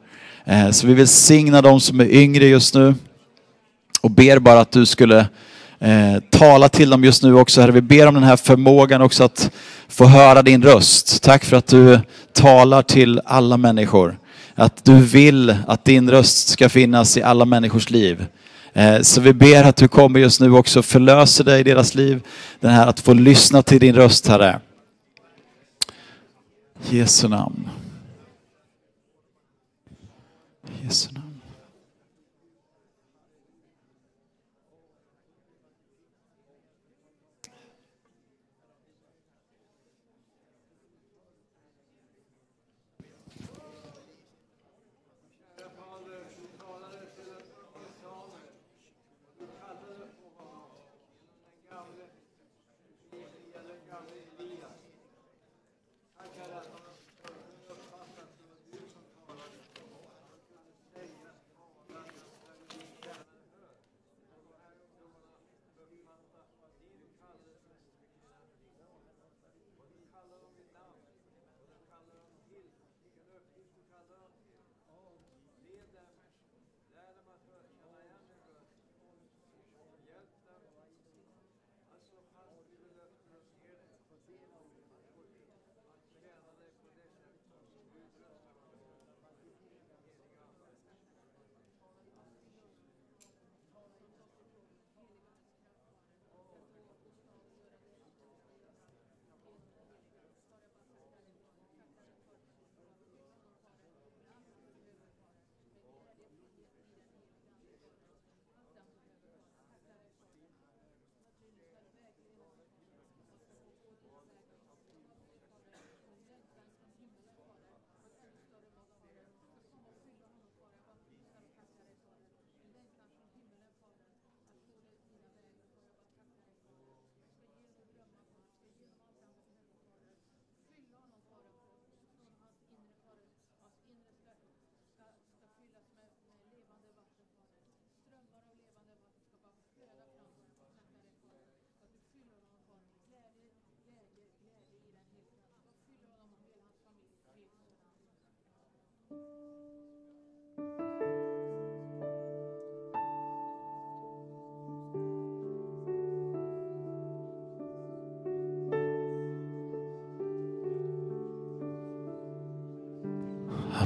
Eh, 0.45 0.71
så 0.71 0.87
vi 0.87 0.93
vill 0.93 1.07
signa 1.07 1.61
de 1.61 1.79
som 1.79 1.99
är 1.99 2.05
yngre 2.05 2.45
just 2.45 2.75
nu 2.75 2.95
och 4.01 4.11
ber 4.11 4.39
bara 4.39 4.59
att 4.59 4.71
du 4.71 4.85
skulle 4.85 5.19
eh, 5.79 6.15
tala 6.29 6.69
till 6.69 6.89
dem 6.89 7.03
just 7.03 7.23
nu 7.23 7.35
också. 7.35 7.61
Herre, 7.61 7.71
vi 7.71 7.81
ber 7.81 8.07
om 8.07 8.13
den 8.13 8.23
här 8.23 8.37
förmågan 8.37 9.01
också 9.01 9.23
att 9.23 9.51
få 9.87 10.05
höra 10.05 10.41
din 10.41 10.63
röst. 10.63 11.23
Tack 11.23 11.45
för 11.45 11.57
att 11.57 11.67
du 11.67 11.99
talar 12.33 12.81
till 12.81 13.21
alla 13.25 13.57
människor. 13.57 14.17
Att 14.55 14.85
du 14.85 14.95
vill 14.95 15.55
att 15.67 15.85
din 15.85 16.11
röst 16.11 16.47
ska 16.47 16.69
finnas 16.69 17.17
i 17.17 17.23
alla 17.23 17.45
människors 17.45 17.89
liv. 17.89 18.25
Eh, 18.73 19.01
så 19.01 19.21
vi 19.21 19.33
ber 19.33 19.63
att 19.63 19.75
du 19.75 19.87
kommer 19.87 20.19
just 20.19 20.41
nu 20.41 20.51
också 20.51 20.81
förlöser 20.81 21.43
dig 21.43 21.59
i 21.59 21.63
deras 21.63 21.95
liv. 21.95 22.21
Den 22.59 22.71
här 22.71 22.87
att 22.87 22.99
få 22.99 23.13
lyssna 23.13 23.63
till 23.63 23.79
din 23.79 23.95
röst, 23.95 24.27
Herre. 24.27 24.59
Jesu 26.89 27.27
namn. 27.27 27.69
Jesu 30.85 31.09
namn. 31.15 31.24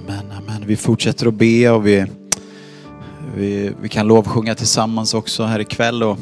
Amen, 0.07 0.31
amen. 0.37 0.63
Vi 0.65 0.75
fortsätter 0.75 1.27
att 1.27 1.33
be 1.33 1.69
och 1.69 1.87
vi, 1.87 2.05
vi, 3.35 3.71
vi 3.81 3.89
kan 3.89 4.07
lovsjunga 4.07 4.55
tillsammans 4.55 5.13
också 5.13 5.43
här 5.43 5.59
ikväll. 5.59 6.03
Och 6.03 6.17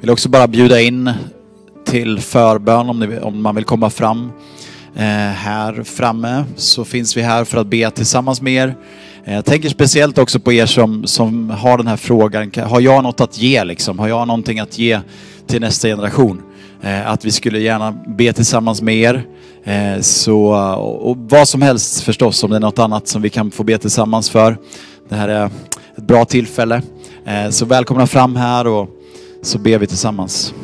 vill 0.00 0.10
också 0.10 0.28
bara 0.28 0.46
bjuda 0.46 0.80
in 0.80 1.10
till 1.84 2.20
förbön 2.20 2.88
om, 2.88 3.00
ni, 3.00 3.18
om 3.18 3.42
man 3.42 3.54
vill 3.54 3.64
komma 3.64 3.90
fram. 3.90 4.32
Eh, 4.96 5.02
här 5.32 5.82
framme 5.82 6.44
så 6.56 6.84
finns 6.84 7.16
vi 7.16 7.22
här 7.22 7.44
för 7.44 7.58
att 7.58 7.66
be 7.66 7.90
tillsammans 7.90 8.42
med 8.42 8.52
er. 8.52 8.76
Eh, 9.24 9.34
jag 9.34 9.44
tänker 9.44 9.68
speciellt 9.68 10.18
också 10.18 10.40
på 10.40 10.52
er 10.52 10.66
som, 10.66 11.06
som 11.06 11.50
har 11.50 11.78
den 11.78 11.86
här 11.86 11.96
frågan. 11.96 12.50
Har 12.56 12.80
jag 12.80 13.02
något 13.02 13.20
att 13.20 13.38
ge 13.38 13.64
liksom? 13.64 13.98
Har 13.98 14.08
jag 14.08 14.26
någonting 14.26 14.60
att 14.60 14.78
ge 14.78 15.00
till 15.46 15.60
nästa 15.60 15.88
generation? 15.88 16.42
Eh, 16.82 17.10
att 17.10 17.24
vi 17.24 17.30
skulle 17.30 17.58
gärna 17.58 17.92
be 17.92 18.32
tillsammans 18.32 18.82
med 18.82 18.96
er. 18.96 19.26
Eh, 19.64 20.00
så, 20.00 20.44
och 21.02 21.16
vad 21.16 21.48
som 21.48 21.62
helst 21.62 22.00
förstås, 22.00 22.44
om 22.44 22.50
det 22.50 22.56
är 22.56 22.60
något 22.60 22.78
annat 22.78 23.08
som 23.08 23.22
vi 23.22 23.30
kan 23.30 23.50
få 23.50 23.64
be 23.64 23.78
tillsammans 23.78 24.30
för. 24.30 24.56
Det 25.08 25.14
här 25.14 25.28
är 25.28 25.50
ett 25.96 26.06
bra 26.06 26.24
tillfälle. 26.24 26.82
Eh, 27.24 27.50
så 27.50 27.64
välkomna 27.64 28.06
fram 28.06 28.36
här 28.36 28.66
och 28.66 28.88
så 29.42 29.58
ber 29.58 29.78
vi 29.78 29.86
tillsammans. 29.86 30.54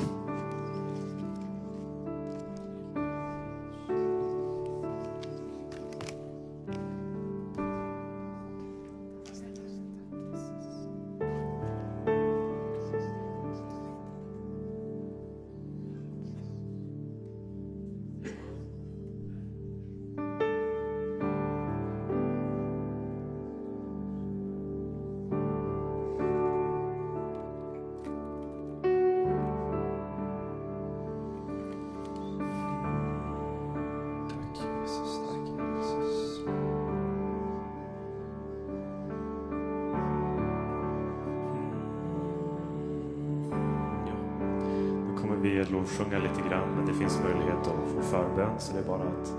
Lovsjunga 45.88 46.18
lite 46.18 46.48
grann, 46.48 46.68
men 46.76 46.86
det 46.86 46.94
finns 46.94 47.20
möjlighet 47.24 47.58
att 47.58 47.92
få 47.94 48.02
förbön, 48.02 48.50
så 48.58 48.72
det 48.72 48.78
är 48.78 48.84
bara 48.84 49.02
att 49.02 49.32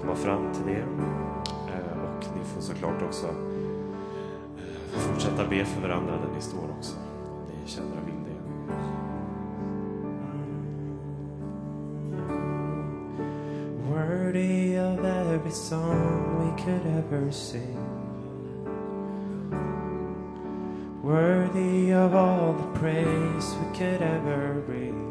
komma 0.00 0.14
fram 0.14 0.52
till 0.52 0.66
det. 0.66 0.80
Eh, 1.72 2.02
och 2.02 2.24
ni 2.38 2.44
får 2.44 2.60
såklart 2.60 3.02
också 3.02 3.26
eh, 3.26 4.98
fortsätta 4.98 5.46
be 5.50 5.64
för 5.64 5.82
varandra 5.82 6.12
där 6.12 6.34
ni 6.34 6.40
står 6.40 6.70
också. 6.78 6.96
Om 6.96 7.62
ni 7.62 7.68
känner 7.68 7.90
och 8.02 8.08
vill 8.08 8.14
det. 8.24 8.36
Worthy 13.90 14.78
of 14.78 15.04
every 15.04 15.50
song 15.50 16.38
we 16.38 16.62
could 16.62 16.86
ever 16.86 17.30
sing. 17.30 17.78
Worthy 21.02 21.92
of 21.94 22.14
all 22.14 22.54
the 22.54 22.78
praise 22.78 23.54
we 23.60 23.78
could 23.78 24.02
ever 24.02 24.62
bring. 24.66 25.05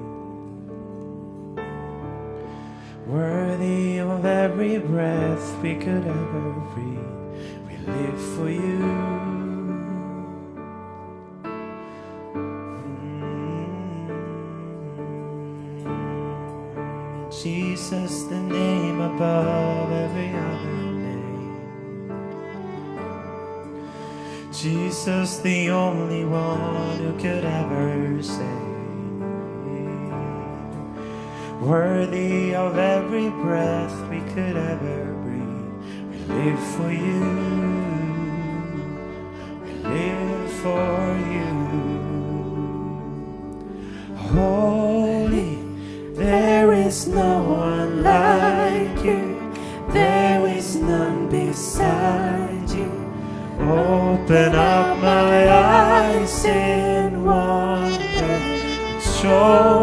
Breath 5.36 5.62
we 5.62 5.76
could 5.76 6.08
ever 6.08 6.52
breathe. 6.74 7.00
We 7.68 7.76
live 7.92 8.22
for 8.36 8.50
you. 8.50 8.80
Mm. 15.84 17.42
Jesus, 17.42 18.24
the 18.24 18.40
name 18.40 19.02
above 19.02 19.92
every 19.92 20.30
other 20.30 20.78
name. 21.04 21.58
Jesus, 24.54 25.40
the 25.40 25.70
only 25.70 26.24
one 26.24 26.98
who 26.98 27.14
could 27.20 27.44
ever 27.44 28.24
save. 28.24 28.66
Worthy 31.62 32.54
of 32.54 32.78
every 32.78 33.30
breath 33.30 34.10
we 34.10 34.20
could 34.34 34.56
ever 34.56 35.14
breathe. 35.14 35.25
Live 36.28 36.60
for 36.76 36.92
you. 36.92 37.24
We 39.64 39.72
live 39.90 40.52
for 40.64 41.18
you. 41.34 41.52
Holy, 44.34 45.60
there 46.14 46.72
is 46.74 47.08
no 47.08 47.44
one 47.44 48.04
like 48.04 49.04
you. 49.04 49.54
There 49.92 50.48
is 50.48 50.76
none 50.76 51.30
beside 51.30 52.70
you. 52.70 52.92
Open 53.60 54.56
up 54.56 54.98
my 55.00 55.50
eyes 55.50 56.46
in 56.46 57.24
wonder. 57.24 58.40
Show 59.00 59.75